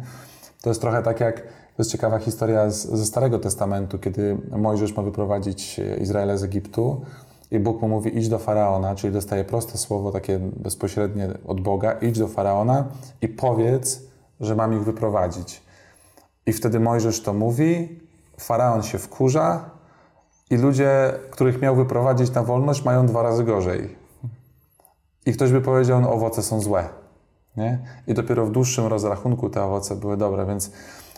To 0.62 0.70
jest 0.70 0.80
trochę 0.80 1.02
tak 1.02 1.20
jak, 1.20 1.42
to 1.42 1.78
jest 1.78 1.90
ciekawa 1.90 2.18
historia 2.18 2.70
z, 2.70 2.86
ze 2.86 3.06
Starego 3.06 3.38
Testamentu, 3.38 3.98
kiedy 3.98 4.38
Mojżesz 4.50 4.96
ma 4.96 5.02
wyprowadzić 5.02 5.80
Izraela 6.00 6.36
z 6.36 6.44
Egiptu 6.44 7.00
i 7.52 7.60
Bóg 7.60 7.82
mu 7.82 7.88
mówi 7.88 8.18
idź 8.18 8.28
do 8.28 8.38
Faraona, 8.38 8.94
czyli 8.94 9.12
dostaje 9.12 9.44
proste 9.44 9.78
słowo 9.78 10.12
takie 10.12 10.38
bezpośrednie 10.38 11.28
od 11.46 11.60
Boga, 11.60 11.92
idź 11.92 12.18
do 12.18 12.28
Faraona 12.28 12.84
i 13.22 13.28
powiedz, 13.28 14.02
że 14.40 14.56
mam 14.56 14.74
ich 14.74 14.84
wyprowadzić. 14.84 15.62
I 16.46 16.52
wtedy 16.52 16.80
Mojżesz 16.80 17.22
to 17.22 17.32
mówi, 17.32 18.00
Faraon 18.38 18.82
się 18.82 18.98
wkurza 18.98 19.70
i 20.50 20.56
ludzie, 20.56 21.12
których 21.30 21.62
miał 21.62 21.76
wyprowadzić 21.76 22.34
na 22.34 22.42
wolność, 22.42 22.84
mają 22.84 23.06
dwa 23.06 23.22
razy 23.22 23.44
gorzej. 23.44 23.96
I 25.26 25.32
ktoś 25.32 25.52
by 25.52 25.60
powiedział, 25.60 26.00
no 26.00 26.12
owoce 26.12 26.42
są 26.42 26.60
złe. 26.60 26.88
Nie? 27.56 27.78
I 28.06 28.14
dopiero 28.14 28.46
w 28.46 28.50
dłuższym 28.50 28.86
rozrachunku 28.86 29.50
te 29.50 29.62
owoce 29.62 29.96
były 29.96 30.16
dobre, 30.16 30.46
więc 30.46 30.70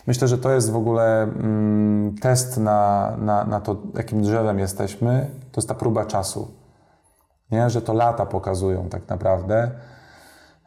myślę, 0.07 0.27
że 0.27 0.37
to 0.37 0.51
jest 0.51 0.71
w 0.71 0.75
ogóle 0.75 1.23
mm, 1.23 2.15
test 2.21 2.57
na, 2.57 3.13
na, 3.17 3.43
na 3.43 3.61
to, 3.61 3.77
jakim 3.97 4.21
drzewem 4.21 4.59
jesteśmy. 4.59 5.29
To 5.51 5.61
jest 5.61 5.67
ta 5.67 5.75
próba 5.75 6.05
czasu. 6.05 6.51
Nie? 7.51 7.69
Że 7.69 7.81
to 7.81 7.93
lata 7.93 8.25
pokazują 8.25 8.89
tak 8.89 9.09
naprawdę 9.09 9.71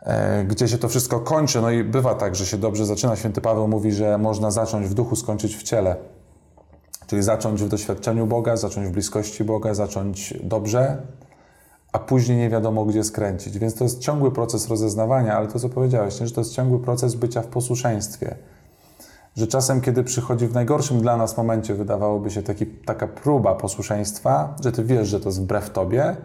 e, 0.02 0.44
gdzie 0.44 0.68
się 0.68 0.78
to 0.78 0.88
wszystko 0.88 1.20
kończy. 1.20 1.60
No 1.60 1.70
i 1.70 1.84
bywa 1.84 2.14
tak, 2.14 2.36
że 2.36 2.46
się 2.46 2.56
dobrze 2.56 2.86
zaczyna. 2.86 3.16
Święty 3.16 3.40
Paweł 3.40 3.68
mówi, 3.68 3.92
że 3.92 4.18
można 4.18 4.50
zacząć 4.50 4.86
w 4.86 4.94
duchu, 4.94 5.16
skończyć 5.16 5.56
w 5.56 5.62
ciele. 5.62 5.96
Czyli 7.06 7.22
zacząć 7.22 7.62
w 7.62 7.68
doświadczeniu 7.68 8.26
Boga, 8.26 8.56
zacząć 8.56 8.86
w 8.88 8.90
bliskości 8.90 9.44
Boga, 9.44 9.74
zacząć 9.74 10.34
dobrze, 10.42 11.02
a 11.92 11.98
później 11.98 12.38
nie 12.38 12.50
wiadomo, 12.50 12.84
gdzie 12.84 13.04
skręcić. 13.04 13.58
Więc 13.58 13.74
to 13.74 13.84
jest 13.84 13.98
ciągły 13.98 14.32
proces 14.32 14.68
rozeznawania, 14.68 15.36
ale 15.36 15.48
to, 15.48 15.58
co 15.58 15.68
powiedziałeś, 15.68 16.20
nie? 16.20 16.26
że 16.26 16.34
to 16.34 16.40
jest 16.40 16.52
ciągły 16.52 16.78
proces 16.80 17.14
bycia 17.14 17.42
w 17.42 17.46
posłuszeństwie. 17.46 18.36
Że 19.38 19.46
czasem, 19.46 19.80
kiedy 19.80 20.04
przychodzi 20.04 20.46
w 20.46 20.54
najgorszym 20.54 21.00
dla 21.00 21.16
nas 21.16 21.36
momencie, 21.36 21.74
wydawałoby 21.74 22.30
się 22.30 22.42
taki, 22.42 22.66
taka 22.66 23.06
próba 23.06 23.54
posłuszeństwa, 23.54 24.56
że 24.64 24.72
ty 24.72 24.84
wiesz, 24.84 25.08
że 25.08 25.20
to 25.20 25.28
jest 25.28 25.42
wbrew 25.42 25.70
tobie, 25.70 26.16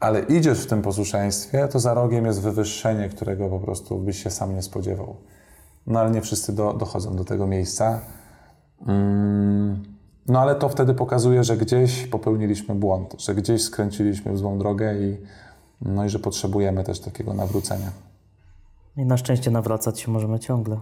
ale 0.00 0.20
idziesz 0.20 0.60
w 0.60 0.66
tym 0.66 0.82
posłuszeństwie, 0.82 1.68
to 1.68 1.78
za 1.78 1.94
rogiem 1.94 2.26
jest 2.26 2.40
wywyższenie, 2.40 3.08
którego 3.08 3.48
po 3.48 3.60
prostu 3.60 3.98
byś 3.98 4.22
się 4.22 4.30
sam 4.30 4.54
nie 4.54 4.62
spodziewał. 4.62 5.16
No 5.86 6.00
ale 6.00 6.10
nie 6.10 6.20
wszyscy 6.20 6.52
do, 6.52 6.72
dochodzą 6.72 7.16
do 7.16 7.24
tego 7.24 7.46
miejsca. 7.46 8.00
Mm, 8.86 9.82
no 10.26 10.40
ale 10.40 10.54
to 10.54 10.68
wtedy 10.68 10.94
pokazuje, 10.94 11.44
że 11.44 11.56
gdzieś 11.56 12.06
popełniliśmy 12.06 12.74
błąd, 12.74 13.14
że 13.18 13.34
gdzieś 13.34 13.62
skręciliśmy 13.62 14.32
w 14.32 14.38
złą 14.38 14.58
drogę 14.58 14.98
i, 14.98 15.16
no 15.82 16.04
i 16.04 16.08
że 16.08 16.18
potrzebujemy 16.18 16.84
też 16.84 17.00
takiego 17.00 17.34
nawrócenia. 17.34 17.90
I 18.96 19.04
na 19.04 19.16
szczęście 19.16 19.50
nawracać 19.50 20.00
się 20.00 20.10
możemy 20.10 20.38
ciągle. 20.38 20.80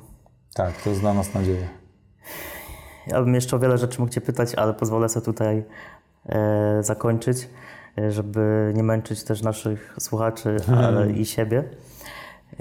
Tak, 0.57 0.83
to 0.83 0.91
jest 0.91 1.01
dla 1.01 1.15
nas 1.15 1.35
nadzieja. 1.35 1.67
Ja 3.07 3.23
bym 3.23 3.35
jeszcze 3.35 3.57
o 3.57 3.59
wiele 3.59 3.79
rzeczy 3.79 4.01
mógł 4.01 4.13
Cię 4.13 4.21
pytać, 4.21 4.55
ale 4.55 4.75
pozwolę 4.75 5.09
sobie 5.09 5.25
tutaj 5.25 5.65
e, 6.27 6.83
zakończyć, 6.83 7.49
e, 7.99 8.13
żeby 8.13 8.73
nie 8.77 8.83
męczyć 8.83 9.25
też 9.25 9.43
naszych 9.43 9.97
słuchaczy, 10.01 10.57
ale 10.87 11.11
i 11.11 11.27
siebie. 11.27 11.65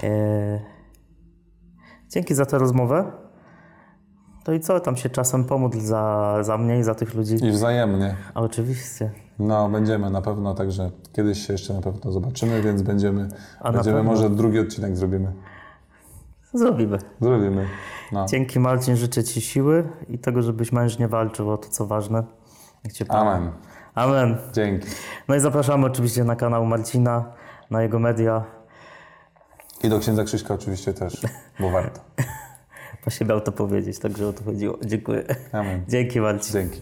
E, 0.02 0.60
dzięki 2.10 2.34
za 2.34 2.46
tę 2.46 2.58
rozmowę. 2.58 3.12
No 4.48 4.54
i 4.54 4.60
co, 4.60 4.80
tam 4.80 4.96
się 4.96 5.10
czasem 5.10 5.44
pomódl 5.44 5.80
za, 5.80 6.36
za 6.40 6.58
mnie 6.58 6.78
i 6.78 6.82
za 6.82 6.94
tych 6.94 7.14
ludzi. 7.14 7.34
I 7.44 7.50
wzajemnie. 7.50 8.14
A 8.34 8.40
oczywiście. 8.40 9.10
No, 9.38 9.68
będziemy 9.68 10.10
na 10.10 10.22
pewno, 10.22 10.54
także 10.54 10.90
kiedyś 11.12 11.46
się 11.46 11.52
jeszcze 11.52 11.74
na 11.74 11.80
pewno 11.80 12.12
zobaczymy, 12.12 12.62
więc 12.62 12.82
będziemy, 12.82 13.28
A 13.60 13.72
będziemy 13.72 13.96
pewno. 13.96 14.12
może 14.12 14.30
drugi 14.30 14.58
odcinek 14.58 14.96
zrobimy. 14.96 15.32
Zrobimy. 16.54 16.98
Zrobimy. 17.20 17.66
No. 18.12 18.26
Dzięki 18.28 18.60
Marcin, 18.60 18.96
życzę 18.96 19.24
Ci 19.24 19.40
siły 19.40 19.88
i 20.08 20.18
tego, 20.18 20.42
żebyś 20.42 20.72
mężnie 20.72 21.08
walczył 21.08 21.50
o 21.50 21.58
to, 21.58 21.68
co 21.68 21.86
ważne. 21.86 22.24
Niech 22.84 22.92
Cię 22.92 23.04
Pan- 23.04 23.28
Amen. 23.28 23.52
Amen. 23.94 24.36
Dzięki. 24.52 24.88
No 25.28 25.34
i 25.34 25.40
zapraszamy 25.40 25.86
oczywiście 25.86 26.24
na 26.24 26.36
kanał 26.36 26.66
Marcina, 26.66 27.32
na 27.70 27.82
jego 27.82 27.98
media. 27.98 28.44
I 29.84 29.88
do 29.88 29.98
księdza 29.98 30.24
Krzyśka 30.24 30.54
oczywiście 30.54 30.94
też, 30.94 31.22
bo 31.60 31.70
warto. 31.70 32.00
Właśnie 33.04 33.26
miał 33.26 33.40
to 33.40 33.52
powiedzieć, 33.52 33.98
także 33.98 34.28
o 34.28 34.32
to 34.32 34.44
chodziło. 34.44 34.78
Dziękuję. 34.84 35.24
Amen. 35.52 35.84
Dzięki 35.88 36.20
Marcin. 36.20 36.52
Dzięki. 36.52 36.80